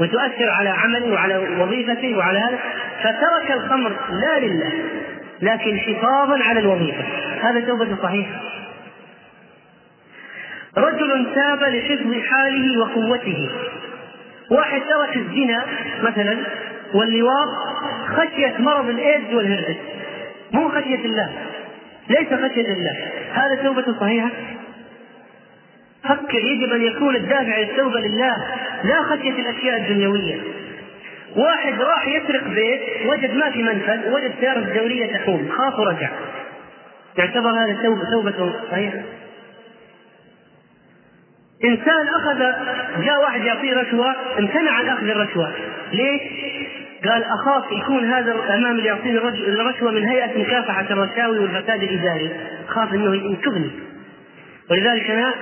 وتؤثر 0.01 0.51
على 0.51 0.69
عمله 0.69 1.13
وعلى 1.13 1.39
وظيفته 1.59 2.17
وعلى 2.17 2.39
هذا 2.39 2.59
فترك 3.01 3.53
الخمر 3.53 3.93
لا 4.11 4.47
لله 4.47 4.73
لكن 5.43 5.79
حفاظا 5.79 6.45
على 6.45 6.61
الوظيفة. 6.61 7.05
هذا 7.41 7.61
توبة 7.61 7.97
صحيحة 8.03 8.41
رجل 10.77 11.27
تاب 11.35 11.63
لحفظ 11.63 12.15
حاله 12.31 12.81
وقوته. 12.81 13.51
واحد 14.51 14.81
ترك 14.81 15.17
الزنا 15.17 15.67
مثلا 16.03 16.39
واللواط 16.95 17.49
خشية 18.17 18.55
مرض 18.59 18.89
الإيدز 18.89 19.35
والهرس 19.35 19.77
مو 20.53 20.69
خشية 20.69 21.05
الله 21.05 21.33
ليس 22.09 22.29
خشية 22.29 22.73
الله. 22.73 22.97
هذا 23.33 23.55
توبة 23.55 23.85
صحيحة؟ 24.01 24.31
فكر 26.05 26.39
يجب 26.39 26.73
أن 26.73 26.83
يكون 26.83 27.17
الدافع 27.17 27.59
للتوبة 27.59 28.01
لله 28.01 28.37
لا 28.85 29.03
خشية 29.03 29.31
الأشياء 29.31 29.77
الدنيوية. 29.77 30.41
واحد 31.37 31.81
راح 31.81 32.07
يسرق 32.07 32.45
بيت 32.49 32.81
وجد 33.07 33.35
ما 33.35 33.51
في 33.51 33.63
منفذ 33.63 34.13
وجد 34.13 34.33
سيارة 34.41 34.61
دورية 34.61 35.13
تحوم 35.13 35.49
خاف 35.49 35.79
ورجع. 35.79 36.09
يعتبر 37.19 37.51
هذا 37.51 37.79
توبة 37.83 38.11
توبة 38.11 38.53
صحيحة؟ 38.71 38.99
إنسان 41.65 42.09
أخذ 42.09 42.39
جاء 43.05 43.21
واحد 43.23 43.41
يعطيه 43.41 43.75
رشوة 43.75 44.15
امتنع 44.39 44.71
عن 44.71 44.89
أخذ 44.89 45.09
الرشوة. 45.09 45.53
ليش؟ 45.93 46.23
قال 47.05 47.25
أخاف 47.25 47.73
يكون 47.73 48.05
هذا 48.05 48.33
الأمام 48.33 48.77
اللي 48.79 48.89
يعطيني 48.89 49.19
الرشوة 49.49 49.91
من 49.91 50.05
هيئة 50.05 50.39
مكافحة 50.39 50.87
الرشاوي 50.91 51.39
والفساد 51.39 51.83
الإداري. 51.83 52.31
خاف 52.69 52.95
إنه 52.95 53.15
ينكبني 53.15 53.71
ولذلك 54.71 55.11
أنا 55.11 55.35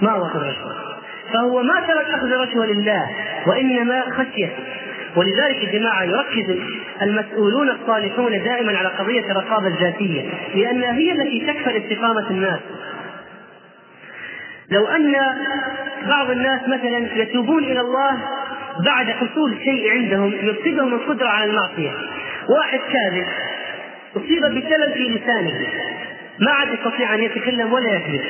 ما 0.00 0.22
اخذ 0.26 0.40
الرشوة. 0.40 0.74
فهو 1.32 1.62
ما 1.62 1.80
ترك 1.80 2.06
أخذ 2.06 2.32
الرشوة 2.32 2.66
لله 2.66 3.10
وإنما 3.46 4.02
خشية. 4.10 4.48
ولذلك 5.16 5.64
يا 5.64 5.78
جماعة 5.78 6.02
يركز 6.02 6.56
المسؤولون 7.02 7.70
الصالحون 7.70 8.42
دائما 8.42 8.78
على 8.78 8.88
قضية 8.88 9.30
الرقابة 9.30 9.66
الذاتية 9.66 10.22
لأنها 10.54 10.92
هي 10.92 11.12
التي 11.12 11.46
تكفل 11.46 11.76
استقامة 11.76 12.30
الناس. 12.30 12.60
لو 14.72 14.86
أن 14.86 15.12
بعض 16.08 16.30
الناس 16.30 16.60
مثلا 16.62 17.22
يتوبون 17.22 17.64
إلى 17.64 17.80
الله 17.80 18.18
بعد 18.86 19.10
حصول 19.10 19.58
شيء 19.64 19.92
عندهم 19.92 20.32
يفقدهم 20.32 20.94
القدرة 20.94 21.28
على 21.28 21.50
المعصية. 21.50 21.90
واحد 22.48 22.78
كاذب 22.78 23.26
أصيب 24.16 24.42
بشلل 24.42 24.92
في 24.92 25.08
لسانه 25.08 25.66
ما 26.38 26.50
عاد 26.50 26.68
يستطيع 26.68 27.14
أن 27.14 27.22
يتكلم 27.22 27.72
ولا 27.72 27.88
يكذب 27.96 28.24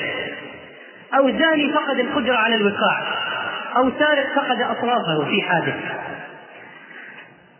أو 1.14 1.30
زاني 1.30 1.72
فقد 1.72 1.98
القدرة 1.98 2.36
على 2.36 2.54
الوقاع 2.54 3.02
أو 3.76 3.90
سارق 3.98 4.26
فقد 4.34 4.62
أطرافه 4.62 5.24
في 5.30 5.42
حادث. 5.42 5.74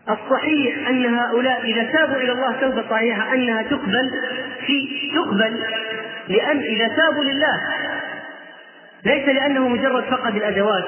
الصحيح 0.09 0.87
أن 0.87 1.15
هؤلاء 1.15 1.61
إذا 1.63 1.83
تابوا 1.83 2.15
إلى 2.15 2.31
الله 2.31 2.51
توبة 2.61 2.83
صحيحة 2.89 3.33
أنها 3.33 3.61
تقبل 3.61 4.11
في 4.67 5.09
تقبل 5.15 5.59
لأن 6.29 6.59
إذا 6.59 6.87
تابوا 6.87 7.23
لله 7.23 7.61
ليس 9.05 9.25
لأنه 9.25 9.67
مجرد 9.67 10.03
فقد 10.03 10.35
الأدوات 10.35 10.83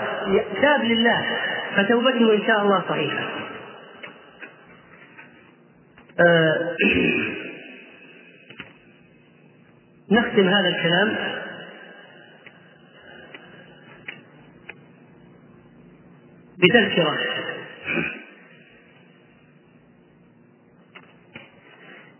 تاب 0.61 0.83
لله 0.83 1.25
فتوبته 1.75 2.33
إن 2.33 2.47
شاء 2.47 2.61
الله 2.61 2.83
صحيحة. 2.89 3.29
آه 6.19 6.75
نختم 10.11 10.47
هذا 10.47 10.67
الكلام. 10.67 11.15
بتذكرة. 16.57 17.17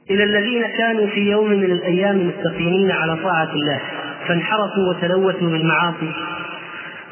إلى 0.09 0.23
الذين 0.23 0.67
كانوا 0.67 1.07
في 1.07 1.19
يوم 1.19 1.49
من 1.49 1.71
الأيام 1.71 2.27
مستقيمين 2.27 2.91
على 2.91 3.15
طاعة 3.15 3.53
الله. 3.53 3.94
فانحرفوا 4.27 4.89
وتلوثوا 4.89 5.49
بالمعاصي. 5.49 6.11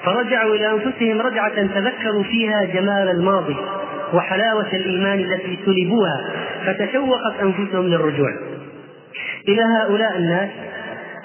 فرجعوا 0.03 0.55
إلى 0.55 0.71
أنفسهم 0.71 1.21
رجعة 1.21 1.55
تذكروا 1.55 2.23
فيها 2.23 2.63
جمال 2.63 3.09
الماضي 3.11 3.55
وحلاوة 4.13 4.67
الإيمان 4.73 5.19
التي 5.19 5.59
سلبوها 5.65 6.21
فتشوقت 6.65 7.33
أنفسهم 7.41 7.87
للرجوع. 7.87 8.29
إلى 9.47 9.61
هؤلاء 9.61 10.17
الناس 10.17 10.49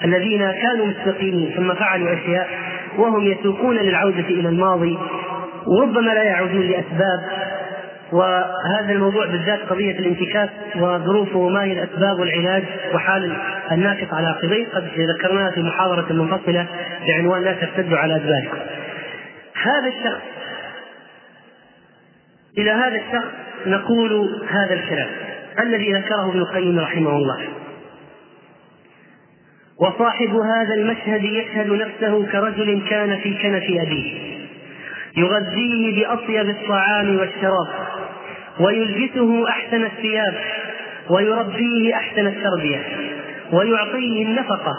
الذين 0.05 0.51
كانوا 0.51 0.85
مستقيمين 0.85 1.51
ثم 1.55 1.73
فعلوا 1.73 2.13
أشياء 2.13 2.49
وهم 2.97 3.23
يسوقون 3.23 3.75
للعودة 3.75 4.27
إلى 4.29 4.49
الماضي 4.49 4.97
وربما 5.67 6.11
لا 6.11 6.23
يعودون 6.23 6.61
لأسباب. 6.61 7.19
وهذا 8.11 8.91
الموضوع 8.91 9.25
بالذات 9.25 9.59
قضية 9.69 9.99
الانتكاس 9.99 10.49
وظروفه 10.75 11.37
وما 11.37 11.63
هي 11.63 11.73
الأسباب 11.73 12.19
والعلاج 12.19 12.63
وحال 12.93 13.37
الناكس 13.71 14.13
على 14.13 14.27
عقبيه. 14.27 14.65
قد 14.65 14.83
ذكرناها 14.97 15.51
في 15.51 15.61
محاضرة 15.61 16.13
منفصلة 16.13 16.67
بعنوان 17.07 17.43
لا 17.43 17.53
ترتدوا 17.53 17.97
على 17.97 18.15
أدباركم. 18.15 18.57
هذا 19.53 19.87
الشخص 19.87 20.21
إلى 22.57 22.71
هذا 22.71 22.95
الشخص 22.95 23.31
نقول 23.65 24.41
هذا 24.49 24.73
الكلام 24.73 25.09
الذي 25.59 25.93
ذكره 25.93 26.29
ابن 26.29 26.39
القيم 26.39 26.79
رحمه 26.79 27.09
الله. 27.09 27.39
وصاحب 29.81 30.35
هذا 30.35 30.73
المشهد 30.73 31.23
يشهد 31.23 31.69
نفسه 31.69 32.25
كرجل 32.25 32.81
كان 32.89 33.17
في 33.17 33.33
كنف 33.33 33.63
أبيه 33.63 34.39
يغذيه 35.17 35.95
بأطيب 35.95 36.49
الطعام 36.49 37.17
والشراب 37.19 37.67
ويلبسه 38.59 39.49
أحسن 39.49 39.83
الثياب 39.85 40.35
ويربيه 41.09 41.95
أحسن 41.95 42.27
التربية. 42.27 43.08
ويعطيه 43.53 44.23
النفقة 44.23 44.73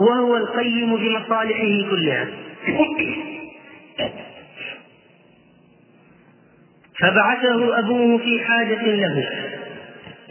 وهو 0.00 0.36
القيم 0.36 0.96
بمصالحه 0.96 1.90
كلها. 1.90 2.26
فبعثه 7.00 7.78
أبوه 7.78 8.18
في 8.18 8.40
حاجة 8.44 8.82
له. 8.86 9.28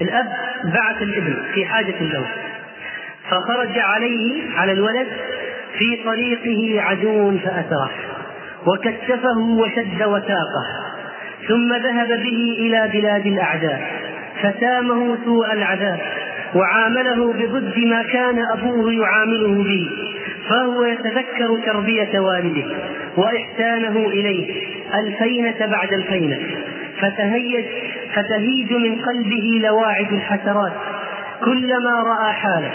الأب 0.02 0.28
بعث 0.64 1.02
الابن 1.02 1.36
في 1.54 1.66
حاجة 1.66 2.04
له. 2.04 2.26
فخرج 3.30 3.80
عليه 3.80 4.52
على 4.56 4.72
الولد 4.72 5.08
في 5.78 5.96
طريقه 6.04 6.82
عدو 6.82 7.38
فأسره 7.38 7.92
وكتفه 8.68 9.40
وشد 9.40 10.04
وثاقه 10.04 10.66
ثم 11.48 11.74
ذهب 11.74 12.08
به 12.08 12.56
إلى 12.60 12.90
بلاد 12.94 13.26
الأعداء 13.28 13.92
فسامه 14.42 15.18
سوء 15.26 15.54
العذاب. 15.54 16.00
وعامله 16.56 17.34
بضد 17.34 17.80
ما 17.80 18.04
كان 18.04 18.40
أبوه 18.54 18.94
يعامله 18.94 19.64
به 19.64 19.90
فهو 20.50 20.84
يتذكر 20.84 21.60
تربية 21.66 22.20
والده 22.20 22.66
وإحسانه 23.18 24.08
إليه 24.08 24.54
الفينة 25.00 25.66
بعد 25.66 25.94
الفينة 25.94 26.40
فتهيج 27.02 27.66
فتهيج 28.14 28.74
من 28.74 28.96
قلبه 28.96 29.62
لواعد 29.64 30.14
الحسرات 30.14 30.74
كلما 31.46 32.04
رأى 32.04 32.34
حاله 32.34 32.72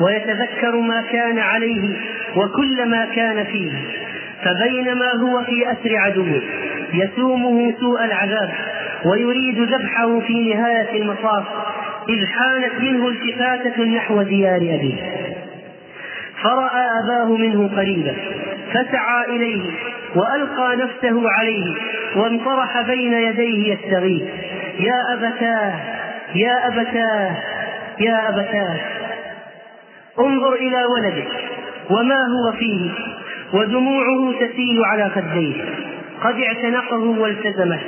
ويتذكر 0.00 0.76
ما 0.76 1.02
كان 1.12 1.38
عليه 1.38 1.96
وكل 2.36 2.86
ما 2.88 3.04
كان 3.04 3.44
فيه 3.44 3.72
فبينما 4.44 5.12
هو 5.14 5.44
في 5.44 5.72
أسر 5.72 5.96
عدوه 5.96 6.40
يسومه 6.94 7.74
سوء 7.80 8.04
العذاب 8.04 8.50
ويريد 9.04 9.58
ذبحه 9.60 10.20
في 10.20 10.54
نهاية 10.54 11.02
المطاف 11.02 11.44
إذ 12.08 12.26
حانت 12.26 12.80
منه 12.80 13.08
التفاتة 13.08 13.84
نحو 13.84 14.22
ديار 14.22 14.56
أبيه. 14.56 15.24
فرأى 16.42 16.86
أباه 17.04 17.36
منه 17.36 17.70
قريبا 17.76 18.14
فسعى 18.72 19.36
إليه 19.36 19.62
وألقى 20.14 20.76
نفسه 20.76 21.30
عليه 21.30 21.74
وانطرح 22.16 22.80
بين 22.80 23.12
يديه 23.12 23.72
يستغيث 23.72 24.22
يا 24.80 25.12
أبتاه 25.12 25.74
يا 26.34 26.66
أبتاه 26.66 27.36
يا 28.00 28.28
أبتاه 28.28 28.80
انظر 30.18 30.52
إلى 30.52 30.84
ولدك 30.84 31.28
وما 31.90 32.26
هو 32.26 32.52
فيه 32.58 32.90
ودموعه 33.52 34.32
تسيل 34.40 34.84
على 34.84 35.10
خديه 35.10 35.54
قد 36.24 36.40
اعتنقه 36.40 37.20
والتزمه 37.20 37.78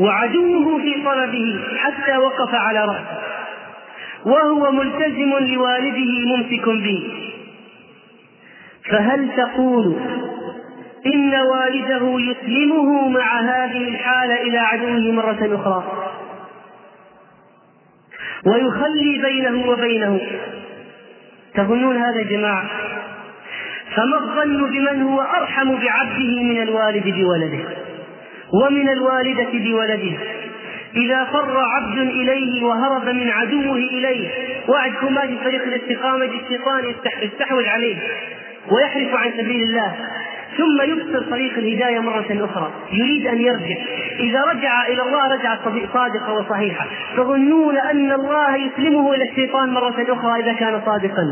وعدوه 0.00 0.78
في 0.78 1.04
طلبه 1.04 1.60
حتى 1.78 2.16
وقف 2.16 2.54
على 2.54 2.84
رأسه. 2.84 3.21
وهو 4.24 4.72
ملتزم 4.72 5.38
لوالده 5.38 6.26
ممسك 6.26 6.68
به. 6.68 7.12
فهل 8.90 9.28
تقول 9.36 9.96
إن 11.06 11.34
والده 11.34 12.20
يسلمه 12.20 13.08
مع 13.08 13.40
هذه 13.40 13.88
الحالة 13.88 14.42
إلى 14.42 14.58
عدوه 14.58 15.12
مرة 15.12 15.60
أخرى؟ 15.60 15.84
ويخلي 18.46 19.18
بينه 19.18 19.70
وبينه. 19.70 20.20
تظنون 21.54 21.96
هذا 21.96 22.18
يا 22.18 22.24
جماعة؟ 22.24 22.64
فما 23.96 24.18
الظن 24.18 24.70
بمن 24.70 25.02
هو 25.02 25.20
أرحم 25.20 25.68
بعبده 25.70 26.42
من 26.42 26.62
الوالد 26.62 27.04
بولده 27.04 27.64
ومن 28.52 28.88
الوالدة 28.88 29.50
بولده؟ 29.52 30.18
إذا 30.96 31.24
فر 31.24 31.56
عبد 31.76 31.98
إليه 31.98 32.64
وهرب 32.64 33.08
من 33.14 33.30
عدوه 33.30 33.76
إليه 33.76 34.28
وعدكم 34.68 35.14
ما 35.14 35.20
في 35.20 35.36
طريق 35.44 35.62
الاستقامة 35.62 36.24
الشيطان 36.24 36.94
يستحوذ 37.22 37.66
عليه 37.66 37.96
ويحرف 38.70 39.14
عن 39.14 39.30
سبيل 39.32 39.62
الله. 39.62 39.96
ثم 40.58 40.82
يبصر 40.82 41.30
طريق 41.30 41.58
الهداية 41.58 41.98
مرة 41.98 42.26
أخرى. 42.30 42.72
يريد 42.92 43.26
أن 43.26 43.40
يرجع. 43.40 43.76
إذا 44.20 44.42
رجع 44.42 44.86
إلى 44.86 45.02
الله 45.02 45.34
رجع 45.34 45.56
صادقة 45.94 46.32
وصحيحة 46.32 46.86
تظنون 47.16 47.76
أن 47.76 48.12
الله 48.12 48.56
يسلمه 48.56 49.14
إلى 49.14 49.24
الشيطان 49.30 49.68
مرة 49.68 50.06
أخرى 50.08 50.40
إذا 50.42 50.52
كان 50.52 50.80
صادقا. 50.86 51.24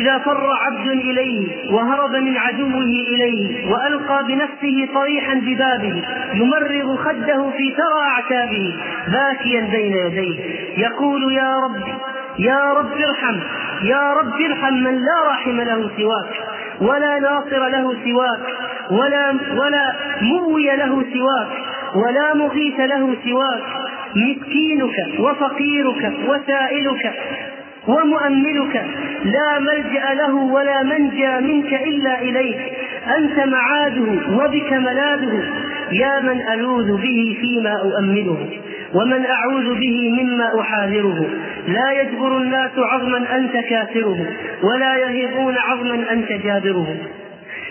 إذا 0.00 0.18
فر 0.18 0.50
عبد 0.66 0.86
إليه 0.86 1.72
وهرب 1.72 2.10
من 2.16 2.36
عدوه 2.36 2.82
إليه 3.12 3.70
وألقى 3.72 4.24
بنفسه 4.28 4.88
طريحا 4.94 5.34
ببابه 5.34 6.02
يمرغ 6.34 6.96
خده 6.96 7.50
في 7.50 7.74
ثرى 7.78 8.00
أعتابه 8.16 8.74
باكيا 9.12 9.60
بين 9.72 9.92
يديه. 10.06 10.38
يقول 10.78 11.32
يا 11.32 11.56
رب 11.64 11.76
يا 12.38 12.72
رب 12.72 12.92
ارحم 13.08 13.36
يا 13.82 14.12
رب 14.12 14.34
ارحم 14.50 14.74
من 14.74 14.94
لا 15.08 15.18
راحم 15.28 15.60
له 15.60 15.90
سواك 15.96 16.32
ولا 16.80 17.18
ناصر 17.20 17.68
له 17.68 17.94
سواك 18.04 18.40
ولا 18.90 19.24
ولا 19.60 19.92
موي 20.22 20.76
له 20.76 21.04
سواك 21.14 21.52
ولا 21.94 22.34
مغيث 22.34 22.80
له 22.80 23.16
سواك. 23.24 23.62
مسكينك 24.16 24.96
وفقيرك 25.20 26.12
وسائلك 26.28 27.04
ومؤملك 27.88 28.84
لا 29.24 29.58
ملجأ 29.58 30.14
له 30.14 30.34
ولا 30.34 30.82
منجأ 30.82 31.40
منك 31.40 31.72
إلا 31.74 32.22
إليك. 32.22 32.72
أنت 33.18 33.38
معاده 33.38 34.08
وبك 34.32 34.72
ملاذه. 34.72 35.44
يا 35.92 36.20
من 36.20 36.40
ألوذ 36.52 36.96
به 36.96 37.36
فيما 37.40 37.80
اؤمله 37.82 38.48
ومن 38.94 39.26
أعوذ 39.26 39.74
به 39.74 40.22
مما 40.22 40.60
أحاذره. 40.60 41.26
لا 41.68 41.92
يجبر 41.92 42.36
الناس 42.36 42.70
عظما 42.78 43.36
أنت 43.36 43.52
كاسره 43.52 44.26
ولا 44.62 44.96
يهيبون 44.96 45.54
عظما 45.58 46.12
أنت 46.12 46.32
جابره. 46.32 46.96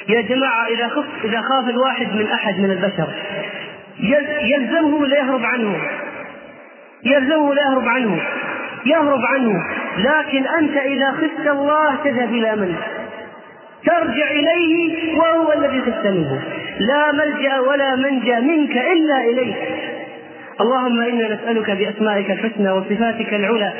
يا 0.09 0.21
جماعة 0.21 0.67
إذا 0.67 0.87
خف 0.87 1.05
إذا 1.23 1.41
خاف 1.41 1.69
الواحد 1.69 2.07
من 2.15 2.27
أحد 2.27 2.59
من 2.59 2.71
البشر 2.71 3.07
يلزمه 4.43 5.07
ليهرب 5.07 5.45
عنه. 5.45 5.77
يلزمه 7.05 7.53
ليهرب 7.53 7.87
عنه. 7.87 8.21
يهرب 8.85 9.21
عنه. 9.25 9.63
لكن 9.97 10.43
أنت 10.59 10.77
إذا 10.77 11.11
خفت 11.11 11.47
الله 11.47 11.95
تذهب 12.03 12.29
إلى 12.29 12.55
من؟ 12.55 12.75
ترجع 13.85 14.31
إليه 14.31 15.17
وهو 15.17 15.53
الذي 15.53 15.81
تستلمه 15.81 16.39
لا 16.79 17.11
ملجأ 17.11 17.59
ولا 17.59 17.95
منجأ 17.95 18.39
منك 18.39 18.77
إلا 18.77 19.21
إليك 19.21 19.55
اللهم 20.61 21.01
إنا 21.01 21.35
نسألك 21.35 21.71
بأسمائك 21.71 22.31
الحسنى 22.31 22.71
وصفاتك 22.71 23.33
العلى. 23.33 23.73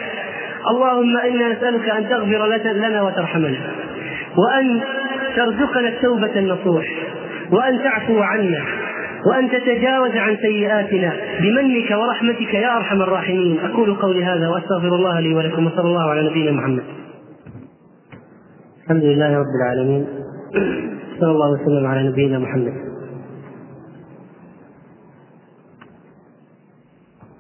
اللهم 0.72 1.18
إنا 1.18 1.50
نسألك 1.50 1.90
أن 1.90 2.10
تغفر 2.10 2.46
لنا 2.74 3.02
وترحمنا. 3.02 3.58
وأن 4.38 4.82
ترزقنا 5.36 5.88
التوبة 5.88 6.32
النصوح. 6.36 6.86
وأن 7.52 7.84
تعفو 7.84 8.22
عنا. 8.22 8.62
وأن 9.26 9.50
تتجاوز 9.50 10.12
عن 10.12 10.38
سيئاتنا 10.42 11.14
بمنك 11.42 11.92
ورحمتك 11.92 12.54
يا 12.54 12.78
أرحم 12.78 13.02
الراحمين. 13.02 13.60
أقول 13.60 13.96
قولي 13.96 14.26
هذا 14.26 14.48
وأستغفر 14.50 14.96
الله 14.96 15.20
لي 15.20 15.36
ولكم 15.36 15.66
وصلى 15.66 15.88
الله 15.88 16.10
على 16.10 16.30
نبينا 16.30 16.52
محمد. 16.52 16.84
الحمد 18.84 19.04
لله 19.04 19.38
رب 19.38 19.46
العالمين. 19.62 20.08
صلى 21.20 21.32
الله 21.32 21.52
وسلم 21.52 21.86
على 21.88 22.10
نبينا 22.10 22.40
محمد. 22.40 22.74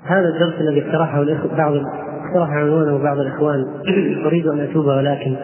هذا 0.03 0.29
الدرس 0.29 0.53
الذي 0.61 0.85
اقترحه 0.85 1.23
بعض 1.57 1.73
اقترح 1.75 2.49
عنوانه 2.49 3.03
بعض 3.03 3.19
الإخوان. 3.19 3.65
أريد 4.25 4.47
أن 4.47 4.59
أتوب 4.59 4.85
ولكن 4.85 5.35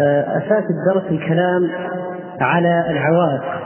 آه، 0.00 0.38
أساس 0.38 0.64
الدرس 0.70 1.10
الكلام 1.10 1.70
على 2.40 2.84
العوائق. 2.90 3.65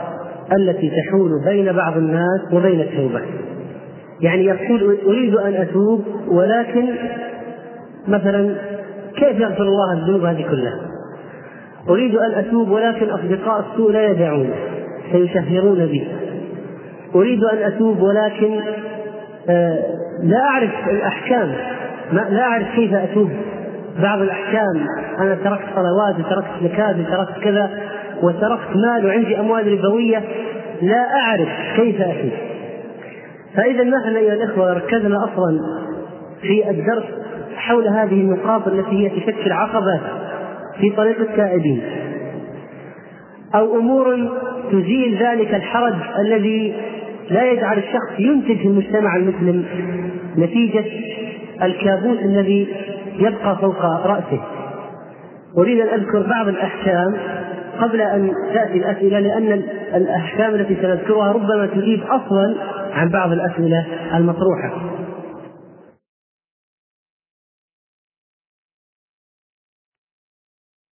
التي 0.57 0.91
تحول 0.91 1.43
بين 1.45 1.71
بعض 1.71 1.97
الناس 1.97 2.41
وبين 2.53 2.79
التوبة. 2.79 3.21
يعني 4.21 4.45
يقول 4.45 4.97
أريد 5.07 5.35
أن 5.35 5.53
أتوب 5.53 6.03
ولكن 6.27 6.85
مثلا 8.07 8.55
كيف 9.15 9.39
يغفر 9.39 9.63
الله 9.63 9.93
الذنوب 9.93 10.25
هذه 10.25 10.41
كلها؟ 10.49 10.79
أريد 11.89 12.15
أن 12.15 12.31
أتوب 12.31 12.69
ولكن 12.69 13.09
أصدقاء 13.09 13.65
السوء 13.71 13.91
لا 13.91 14.07
يدعون 14.07 14.49
سيشهرون 15.11 15.85
بي. 15.85 16.07
أريد 17.15 17.43
أن 17.43 17.57
أتوب 17.57 18.01
ولكن 18.01 18.59
آه 19.49 19.79
لا 20.23 20.39
أعرف 20.41 20.71
الأحكام. 20.89 21.51
لا 22.11 22.41
أعرف 22.41 22.67
كيف 22.75 22.93
أتوب. 22.93 23.29
بعض 24.01 24.21
الأحكام 24.21 24.85
أنا 25.19 25.35
تركت 25.35 25.65
صلوات 25.75 26.15
تركت 26.29 26.63
زكاة 26.63 26.91
تركت 26.91 27.43
كذا. 27.43 27.69
وتركت 28.23 28.75
مال 28.75 29.05
وعندي 29.05 29.39
أموال 29.39 29.79
ربوية 29.79 30.23
لا 30.81 31.15
أعرف 31.15 31.49
كيف 31.75 32.01
اتي 32.01 32.31
فإذا 33.55 33.83
نحن 33.83 34.15
أيها 34.15 34.33
الأخوة 34.33 34.73
ركزنا 34.73 35.17
أصلا 35.23 35.59
في 36.41 36.69
الدرس 36.69 37.03
حول 37.55 37.87
هذه 37.87 38.13
النقاط 38.13 38.67
التي 38.67 38.91
هي 38.91 39.09
تشكل 39.09 39.51
عقبة 39.51 39.99
في 40.79 40.89
طريق 40.89 41.19
التائبين. 41.19 41.81
أو 43.55 43.79
أمور 43.79 44.29
تزيل 44.71 45.17
ذلك 45.23 45.53
الحرج 45.53 45.93
الذي 46.19 46.73
لا 47.29 47.51
يجعل 47.51 47.77
الشخص 47.77 48.19
ينتج 48.19 48.57
في 48.57 48.67
المجتمع 48.67 49.15
المسلم 49.15 49.65
نتيجة 50.37 50.85
الكابوس 51.63 52.17
الذي 52.17 52.67
يبقى 53.19 53.57
فوق 53.61 53.85
رأسه. 54.05 54.41
أريد 55.57 55.79
أن 55.79 55.99
أذكر 55.99 56.27
بعض 56.29 56.47
الأحكام 56.47 57.15
قبل 57.81 58.01
أن 58.01 58.31
تأتي 58.53 58.77
الأسئلة 58.77 59.19
لأن 59.19 59.61
الأحكام 59.95 60.55
التي 60.55 60.75
سنذكرها 60.75 61.31
ربما 61.31 61.65
تجيب 61.65 62.03
أصلا 62.03 62.55
عن 62.93 63.09
بعض 63.09 63.31
الأسئلة 63.31 63.85
المطروحة. 64.15 64.90